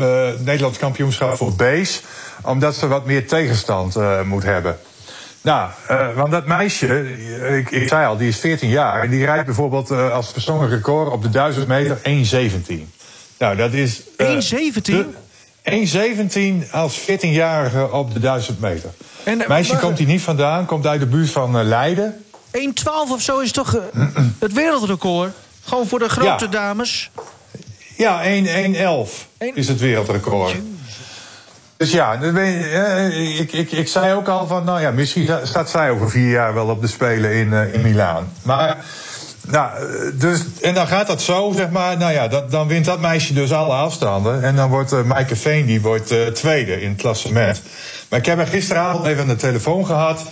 [0.00, 2.02] uh, Nederlands kampioenschap voor B's.
[2.42, 4.78] Omdat ze wat meer tegenstand uh, moet hebben.
[5.42, 5.70] Nou,
[6.14, 7.16] want dat meisje,
[7.56, 9.02] ik, ik, zei al, die is 14 jaar.
[9.02, 11.98] En die rijdt bijvoorbeeld als persoonlijk record op de 1000 meter
[12.68, 12.82] 1,17.
[13.38, 14.00] Nou, dat is...
[14.00, 14.94] 1,17?
[15.66, 18.90] 1,17 als 14-jarige op de 1000 meter.
[19.24, 22.24] En, meisje maar, komt hier niet vandaan, komt uit de buurt van Leiden.
[22.46, 22.62] 1,12
[23.10, 23.78] of zo is toch
[24.38, 25.32] het wereldrecord?
[25.64, 26.50] Gewoon voor de grote ja.
[26.50, 27.10] dames?
[27.96, 28.28] Ja, 1-1-11
[29.54, 30.54] is het wereldrecord.
[31.76, 32.12] Dus ja,
[33.38, 36.54] ik, ik, ik zei ook al van, nou ja, misschien staat zij over vier jaar
[36.54, 38.32] wel op de Spelen in, uh, in Milaan.
[38.42, 38.84] Maar,
[39.46, 39.70] nou,
[40.14, 43.32] dus, en dan gaat dat zo, zeg maar, nou ja, dat, dan wint dat meisje
[43.32, 44.42] dus alle afstanden.
[44.42, 47.62] En dan wordt uh, Maaike Veen, die wordt uh, tweede in het klassement.
[48.08, 50.22] Maar ik heb haar gisteravond even aan de telefoon gehad.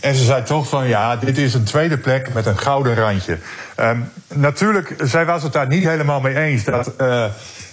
[0.00, 3.38] En ze zei toch van ja, dit is een tweede plek met een gouden randje.
[3.80, 6.64] Um, natuurlijk, zij was het daar niet helemaal mee eens.
[6.64, 7.24] Dat, uh,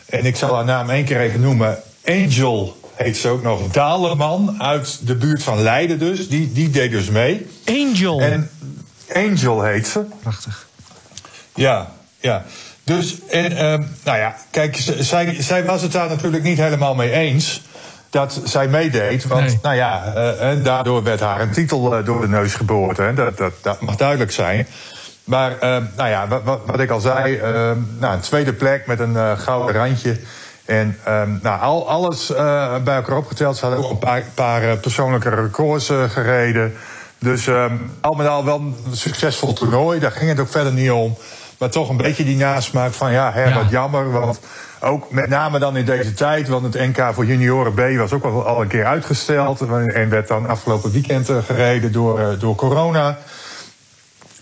[0.06, 1.78] en ik zal haar naam één keer even noemen.
[2.06, 3.72] Angel heet ze ook nog.
[3.72, 6.30] Daleman uit de buurt van Leiden dus.
[6.30, 7.48] Die, die deed dus mee.
[7.66, 8.22] Angel.
[8.22, 8.50] En
[9.14, 10.06] Angel heet ze.
[10.22, 10.68] Prachtig.
[11.56, 12.46] Ja, ja.
[12.84, 13.58] Dus, en, uh,
[14.04, 17.62] nou ja, kijk, zij, zij was het daar natuurlijk niet helemaal mee eens
[18.18, 19.28] dat zij meedeed.
[19.28, 19.60] Want nee.
[19.62, 22.98] nou ja, uh, en daardoor werd haar een titel uh, door de neus geboord.
[22.98, 23.14] Hè.
[23.14, 24.68] Dat, dat, dat mag duidelijk zijn.
[25.24, 25.60] Maar uh,
[25.96, 27.40] nou ja, wat, wat, ik al zei,
[28.00, 30.20] nou, een tweede plek met een gouden randje.
[30.66, 30.98] En
[31.42, 32.28] nou, al, alles
[32.84, 33.58] bij elkaar opgeteld.
[33.58, 36.74] Ze hadden ook een paar, paar persoonlijke records gereden.
[37.20, 37.50] Dus
[38.02, 40.00] al met al wel een succesvol toernooi.
[40.00, 41.18] Daar ging het ook verder niet om.
[41.58, 44.12] Maar toch een beetje die nasmaak van ja, hè, wat jammer.
[44.12, 44.40] Want
[44.82, 48.24] ook met name dan in deze tijd, want het NK voor junioren B was ook
[48.24, 49.62] al, al een keer uitgesteld.
[49.62, 53.18] En werd dan afgelopen weekend uh, gereden door, uh, door corona.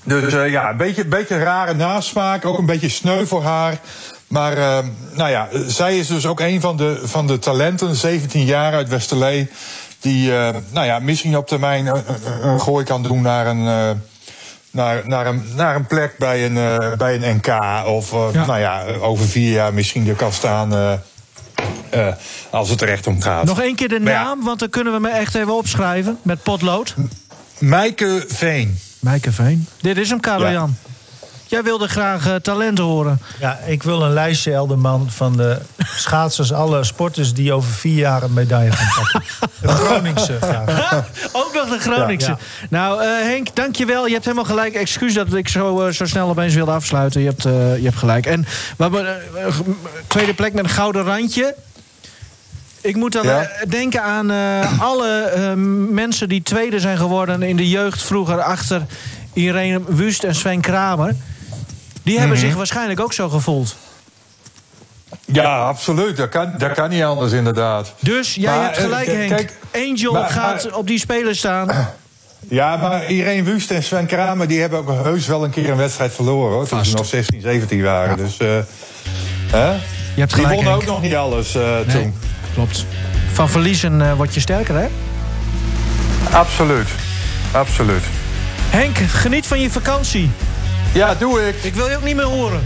[0.03, 3.79] Dus uh, ja, een beetje, beetje rare nasmaak, ook een beetje sneu voor haar.
[4.27, 4.83] Maar
[5.13, 8.89] nou ja, zij is dus ook een van de, van de talenten, 17 jaar uit
[8.89, 9.49] Westerlee.
[9.99, 10.31] Die
[10.69, 11.85] nou ja, misschien op termijn
[12.41, 14.01] een gooi kan doen naar een
[14.75, 17.47] naar, naar, een, naar een plek bij een, uh, bij een NK.
[17.87, 18.45] Of uh, ja.
[18.45, 20.73] nou ja, over vier jaar misschien er kan staan.
[20.73, 22.07] Uh,
[22.49, 23.45] als het er echt om gaat.
[23.45, 24.45] Nog één keer de naam, ja.
[24.45, 26.95] want dan kunnen we me echt even opschrijven met potlood.
[27.57, 28.79] Mijke Veen.
[28.99, 29.67] Mijke Veen.
[29.81, 30.77] Dit is hem, Karel Jan.
[31.55, 33.21] Jij wilde graag uh, talent horen.
[33.39, 35.57] Ja, ik wil een lijstje, Elderman, van de
[35.95, 39.29] schaatsers, alle sporters die over vier jaar een medaille gaan pakken.
[39.61, 41.05] De Groningse graag.
[41.41, 42.29] Ook nog de Groningse.
[42.29, 42.67] Ja, ja.
[42.69, 44.05] Nou, uh, Henk, dankjewel.
[44.05, 44.73] Je hebt helemaal gelijk.
[44.73, 47.21] Excuus dat ik zo, uh, zo snel opeens wilde afsluiten.
[47.21, 48.25] Je hebt, je hebt gelijk.
[48.25, 48.45] En
[48.77, 49.21] we hebben
[50.07, 51.55] tweede plek met een gouden randje.
[52.81, 53.49] Ik moet dan ja.
[53.67, 54.31] denken aan
[54.89, 55.55] alle
[55.89, 58.81] mensen die tweede zijn geworden in de jeugd vroeger achter
[59.33, 61.15] Irene Wust en Sven Kramer.
[62.05, 62.45] Die hebben Mhm.
[62.47, 63.75] zich waarschijnlijk ook zo gevoeld.
[65.25, 66.17] Ja, absoluut.
[66.17, 67.93] Dat kan, dat kan niet anders, inderdaad.
[67.99, 69.29] Dus jij Maar, hebt gelijk, eh, Henk.
[69.29, 69.53] kijk,
[69.89, 71.67] Angel maar- gaat maar- op die speler staan.
[72.49, 74.47] Ja, maar Irene Wust en Sven Kramer...
[74.47, 76.67] die hebben ook heus wel een keer een wedstrijd verloren, hoor.
[76.67, 78.17] Toen ze nog 16, 17 waren.
[78.17, 78.47] Dus, eh
[79.51, 79.71] hè?
[79.71, 79.79] Je
[80.15, 80.81] hebt die gelijk, wonnen Henk.
[80.81, 81.85] ook nog niet alles eh, Nee.
[81.85, 82.15] toen.
[82.53, 82.85] Klopt.
[83.33, 84.87] Van verliezen eh, word je sterker, hè?
[86.31, 86.87] Absoluut.
[87.51, 88.03] Absoluut.
[88.69, 90.29] Henk, geniet van je vakantie.
[90.95, 91.55] Ja, doe ik.
[91.61, 92.61] Ik wil je ook niet meer horen.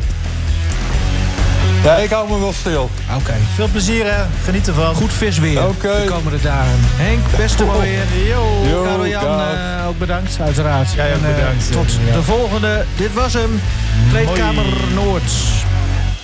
[1.83, 2.89] Ja, ik hou me wel stil.
[3.15, 3.33] Oké.
[3.55, 4.23] Veel plezier, hè.
[4.43, 4.95] Geniet ervan.
[4.95, 6.01] Goed visweer Oké.
[6.03, 6.71] de komende dagen.
[6.79, 8.27] Henk, beste mooi weer.
[8.27, 8.63] Yo.
[8.69, 10.91] Yo, Jan eh, ook bedankt, uiteraard.
[10.93, 11.71] Jij ook En, eh, bedankt.
[11.71, 12.13] Tot Ja.
[12.13, 12.85] de volgende.
[12.95, 13.61] Dit was hem.
[14.09, 15.31] Kleedkamer Noord.